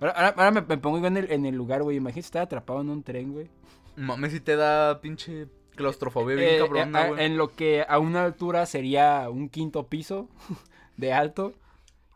Ahora, 0.00 0.12
ahora, 0.12 0.28
ahora 0.28 0.50
me, 0.50 0.60
me 0.62 0.78
pongo 0.78 0.98
yo 0.98 1.06
en 1.06 1.16
el, 1.18 1.30
en 1.30 1.46
el 1.46 1.54
lugar, 1.54 1.82
güey. 1.82 1.98
Imagínate 1.98 2.20
estar 2.26 2.42
atrapado 2.42 2.80
en 2.80 2.88
un 2.88 3.02
tren, 3.02 3.32
güey. 3.32 3.48
Mames, 3.96 4.32
si 4.32 4.40
te 4.40 4.56
da 4.56 5.00
pinche 5.00 5.46
claustrofobia 5.76 6.36
bien 6.36 6.54
Eh, 6.54 6.58
cabrona, 6.58 7.08
eh, 7.08 7.26
en 7.26 7.36
lo 7.36 7.52
que 7.54 7.84
a 7.86 7.98
una 7.98 8.24
altura 8.24 8.66
sería 8.66 9.28
un 9.30 9.48
quinto 9.48 9.86
piso 9.86 10.28
de 10.96 11.12
alto. 11.12 11.54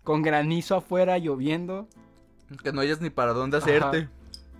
Con 0.02 0.22
granizo 0.22 0.76
afuera, 0.76 1.18
lloviendo. 1.18 1.88
Que 2.62 2.72
no 2.72 2.80
hayas 2.80 3.00
ni 3.00 3.10
para 3.10 3.32
dónde 3.32 3.58
Ajá. 3.58 3.66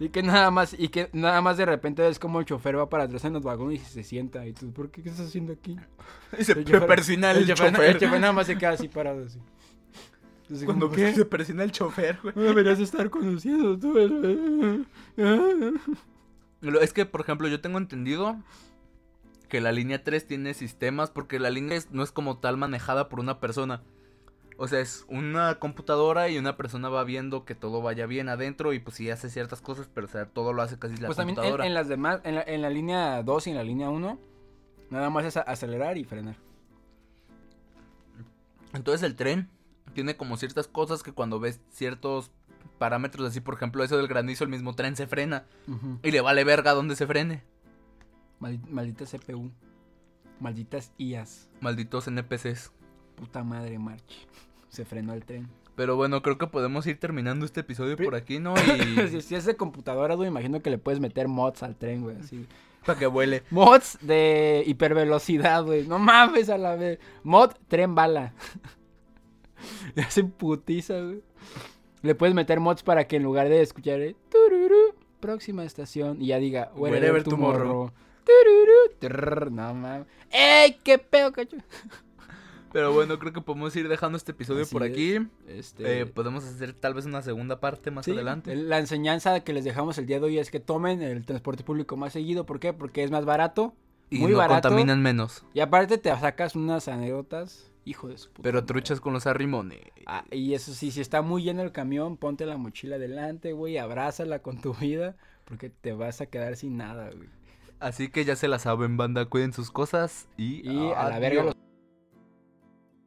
Y 0.01 0.09
que 0.09 0.23
nada 0.25 0.51
más, 0.51 0.75
y 0.77 0.89
que 0.89 1.09
nada 1.13 1.41
más 1.41 1.57
de 1.57 1.67
repente 1.67 2.03
ves 2.03 2.19
como 2.19 2.41
el 2.41 2.47
chofer 2.47 2.77
va 2.77 2.89
para 2.91 3.05
atrás 3.05 3.25
en 3.25 3.33
los 3.35 3.43
vagones 3.45 3.81
y 3.81 3.85
se 3.85 4.03
sienta. 4.03 4.45
Y 4.47 4.53
tú, 4.53 4.73
¿por 4.73 4.91
qué? 4.91 5.03
¿Qué 5.03 5.09
estás 5.11 5.29
haciendo 5.29 5.53
aquí? 5.53 5.77
Y 6.39 6.45
se 6.45 6.53
El 6.53 6.65
chofer- 6.65 6.87
persina 6.87 7.31
el, 7.31 7.47
chofer, 7.47 7.73
chofer. 7.73 7.91
el 7.91 7.99
chofer 8.01 8.21
nada 8.21 8.33
más 8.33 8.47
se 8.49 8.59
queda 8.59 8.71
así 8.71 8.89
parado 8.89 9.25
así. 9.25 9.39
Entonces, 10.43 10.67
Cuando 10.67 10.91
¿qué? 10.91 11.15
se 11.15 11.25
persina 11.25 11.63
el 11.63 11.71
chofer, 11.73 12.19
güey. 12.23 12.35
No 12.37 12.43
deberías 12.43 12.79
estar 12.81 13.09
conociendo 13.09 13.79
tú. 13.79 13.95
Es 16.81 16.93
que, 16.93 17.05
por 17.07 17.21
ejemplo, 17.21 17.47
yo 17.49 17.61
tengo 17.61 17.79
entendido 17.79 18.37
que 19.49 19.61
la 19.61 19.71
línea 19.71 20.03
3 20.03 20.27
tiene 20.27 20.55
sistemas 20.55 21.11
porque 21.11 21.39
la 21.39 21.51
línea 21.51 21.77
es- 21.77 21.91
no 21.93 22.03
es 22.03 22.11
como 22.11 22.39
tal 22.39 22.57
manejada 22.57 23.09
por 23.09 23.21
una 23.21 23.39
persona. 23.39 23.83
O 24.57 24.69
sea, 24.69 24.79
es 24.81 25.05
una 25.09 25.59
computadora 25.59 26.29
y 26.29 26.39
una 26.39 26.57
persona 26.57 26.89
va 26.89 27.03
viendo 27.03 27.45
que 27.45 27.55
todo 27.57 27.83
vaya 27.83 28.07
bien 28.07 28.29
adentro 28.29 28.73
y 28.73 28.79
pues 28.79 28.97
sí 28.97 29.11
hace 29.11 29.29
ciertas 29.29 29.61
cosas, 29.61 29.89
pero 29.93 30.07
o 30.07 30.11
sea, 30.11 30.27
todo 30.27 30.53
lo 30.53 30.63
hace 30.63 30.79
casi 30.79 30.97
la 30.97 31.09
Pues 31.09 31.17
también 31.17 31.33
en, 31.39 31.43
computadora. 31.43 31.67
en 31.67 31.75
las 31.75 31.89
demás, 31.89 32.21
en 32.23 32.37
la, 32.37 32.43
en 32.43 32.63
la 32.63 32.71
línea 32.71 33.23
2 33.25 33.47
y 33.49 33.51
en 33.51 33.57
la 33.57 33.65
línea 33.65 33.91
1, 33.91 34.19
nada 34.91 35.11
más 35.11 35.25
es 35.25 35.37
acelerar 35.37 35.99
y 35.99 36.05
frenar. 36.05 36.37
Entonces 38.73 39.03
el 39.03 39.17
tren 39.17 39.49
tiene 39.93 40.17
como 40.17 40.37
ciertas 40.37 40.67
cosas 40.69 41.03
que 41.03 41.13
cuando 41.13 41.39
ves 41.41 41.61
ciertos 41.71 42.31
parámetros 42.79 43.27
así, 43.29 43.41
por 43.41 43.55
ejemplo, 43.55 43.85
eso 43.85 43.97
del 43.97 44.09
granizo, 44.09 44.45
el 44.45 44.51
mismo 44.51 44.75
tren 44.75 44.97
se 44.97 45.07
frena 45.07 45.45
y 46.03 46.11
le 46.11 46.21
vale 46.21 46.45
verga 46.45 46.73
donde 46.75 46.97
se 46.97 47.07
frene. 47.07 47.43
Maldi- 48.41 48.69
maldita 48.69 49.05
CPU. 49.05 49.51
Malditas 50.41 50.93
IAS. 50.99 51.49
Malditos 51.61 52.09
NPCs. 52.09 52.73
Puta 53.17 53.43
madre, 53.45 53.79
March. 53.79 54.27
Se 54.69 54.85
frenó 54.85 55.13
el 55.13 55.25
tren. 55.25 55.49
Pero 55.77 55.97
bueno, 55.97 56.23
creo 56.23 56.39
que 56.39 56.47
podemos 56.47 56.87
ir 56.87 56.99
terminando 57.01 57.45
este 57.45 57.61
episodio 57.61 57.97
Pi- 57.97 58.05
por 58.05 58.15
aquí, 58.15 58.39
¿no? 58.39 58.55
si, 58.57 59.17
Y 59.17 59.21
si 59.23 59.35
es 59.35 59.45
de 59.45 59.57
computadora, 59.57 60.15
güey, 60.15 60.29
imagino 60.29 60.61
que 60.61 60.71
le 60.71 60.79
puedes 60.79 61.01
meter 61.01 61.27
mods 61.29 61.63
al 61.63 61.77
tren, 61.77 62.03
güey, 62.03 62.17
así. 62.17 62.47
para 62.87 62.99
que 62.99 63.07
vuele. 63.07 63.43
Mods 63.51 63.99
de 64.03 64.63
hipervelocidad, 64.67 65.65
güey. 65.65 65.87
No 65.87 65.99
mames 65.99 66.49
a 66.51 66.59
la 66.59 66.77
vez. 66.77 66.99
Mod 67.23 67.53
tren 67.69 67.95
bala. 67.95 68.35
Le 69.95 70.03
hacen 70.03 70.31
putiza, 70.31 71.01
güey. 71.01 71.23
Le 72.03 72.15
puedes 72.15 72.35
meter 72.35 72.61
mods 72.61 72.83
para 72.83 73.07
que 73.07 73.17
en 73.17 73.23
lugar 73.23 73.49
de 73.49 73.63
escuchar 73.63 74.01
eh, 74.01 74.15
tururú, 74.31 74.95
próxima 75.21 75.65
estación 75.65 76.21
y 76.21 76.27
ya 76.29 76.39
diga 76.39 76.71
wherever, 76.77 77.01
Wherever 77.01 77.25
tomorrow. 77.25 77.63
tomorrow. 77.63 77.93
Tururú, 79.01 79.51
no 79.51 79.75
mames. 79.75 80.07
¡Ey! 80.31 80.79
¿Qué 80.85 80.99
pedo, 80.99 81.33
cacho? 81.33 81.57
Pero 82.75 82.93
bueno, 82.93 83.19
creo 83.21 83.33
que 83.33 83.41
podemos 83.41 83.75
ir 83.77 83.89
dejando 83.89 84.19
este 84.19 84.33
episodio 84.33 84.63
Así 84.65 84.73
por 84.73 84.83
es. 84.83 84.91
aquí. 84.93 85.19
Este, 85.47 86.01
Eh, 86.01 86.07
podemos 86.07 86.45
hacer 86.45 86.73
tal 86.75 86.93
vez 86.93 87.07
una 87.07 87.23
segunda 87.23 87.61
parte 87.61 87.91
más 87.93 88.05
sí, 88.05 88.11
adelante. 88.11 88.55
La 88.57 88.79
enseñanza 88.79 89.41
que 89.41 89.53
les 89.53 89.65
dejamos 89.65 89.97
el 89.97 90.07
día 90.07 90.19
de 90.19 90.27
hoy 90.27 90.39
es 90.39 90.51
que 90.51 90.59
tomen 90.61 91.01
el 91.01 91.25
transporte 91.25 91.63
público 91.63 91.97
más 91.97 92.13
seguido. 92.13 92.45
¿Por 92.47 92.59
qué? 92.59 92.73
Porque 92.73 93.05
es 93.05 93.13
más 93.13 93.25
barato. 93.25 93.75
Y 94.11 94.19
muy 94.19 94.33
no 94.33 94.39
barato. 94.39 94.69
contaminan 94.69 95.01
menos. 95.03 95.45
Y 95.55 95.61
aparte 95.61 95.99
te 95.99 96.11
sacas 96.19 96.57
unas 96.57 96.89
anécdotas. 96.89 97.71
Hijo 97.87 98.09
de 98.09 98.19
su 98.19 98.29
puta 98.31 98.43
Pero 98.43 98.57
madre. 98.57 98.67
truchas 98.67 99.01
con 99.01 99.13
los 99.13 99.27
arrimones. 99.29 99.81
Ah, 100.07 100.25
y 100.33 100.55
eso 100.55 100.73
sí, 100.75 100.91
si 100.91 101.01
está 101.01 101.23
muy 101.23 101.43
lleno 101.45 101.63
el 101.63 101.71
camión, 101.71 102.17
ponte 102.17 102.45
la 102.47 102.57
mochila 102.57 102.99
delante, 102.99 103.53
güey, 103.53 103.79
abrázala 103.79 104.41
con 104.41 104.61
tu 104.61 104.75
vida, 104.75 105.17
porque 105.45 105.71
te 105.71 105.93
vas 105.93 106.21
a 106.21 106.27
quedar 106.27 106.57
sin 106.57 106.77
nada, 106.79 107.11
güey. 107.15 107.29
Así 107.81 108.09
que 108.09 108.25
ya 108.25 108.35
se 108.37 108.49
la 108.49 108.59
saben, 108.59 108.97
banda. 108.97 109.27
Cuiden 109.27 109.53
sus 109.53 109.71
cosas 109.71 110.27
y, 110.39 110.69
Y 110.69 110.93
a 110.93 111.09
la 111.11 111.19
verga 111.19 111.45
los... 111.45 111.54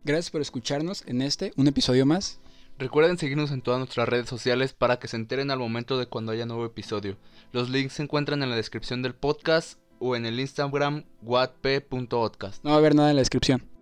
Gracias 0.07 0.31
por 0.31 0.39
escucharnos 0.39 1.03
en 1.05 1.21
este, 1.21 1.51
un 1.57 1.67
episodio 1.67 2.05
más. 2.05 2.39
Recuerden 2.79 3.17
seguirnos 3.17 3.51
en 3.51 3.61
todas 3.61 3.79
nuestras 3.79 4.07
redes 4.07 4.29
sociales 4.29 4.71
para 4.71 4.99
que 4.99 5.09
se 5.09 5.17
enteren 5.17 5.51
al 5.51 5.59
momento 5.59 5.97
de 5.97 6.05
cuando 6.05 6.31
haya 6.31 6.45
nuevo 6.45 6.65
episodio. 6.65 7.17
Los 7.51 7.69
links 7.69 7.95
se 7.95 8.03
encuentran 8.03 8.41
en 8.41 8.49
la 8.49 8.55
descripción 8.55 9.01
del 9.01 9.15
podcast 9.15 9.77
o 9.99 10.15
en 10.15 10.25
el 10.25 10.39
Instagram 10.39 11.03
wattp.podcast. 11.23 12.63
No 12.63 12.69
va 12.69 12.77
a 12.77 12.79
haber 12.79 12.95
nada 12.95 13.09
en 13.09 13.17
la 13.17 13.21
descripción. 13.21 13.76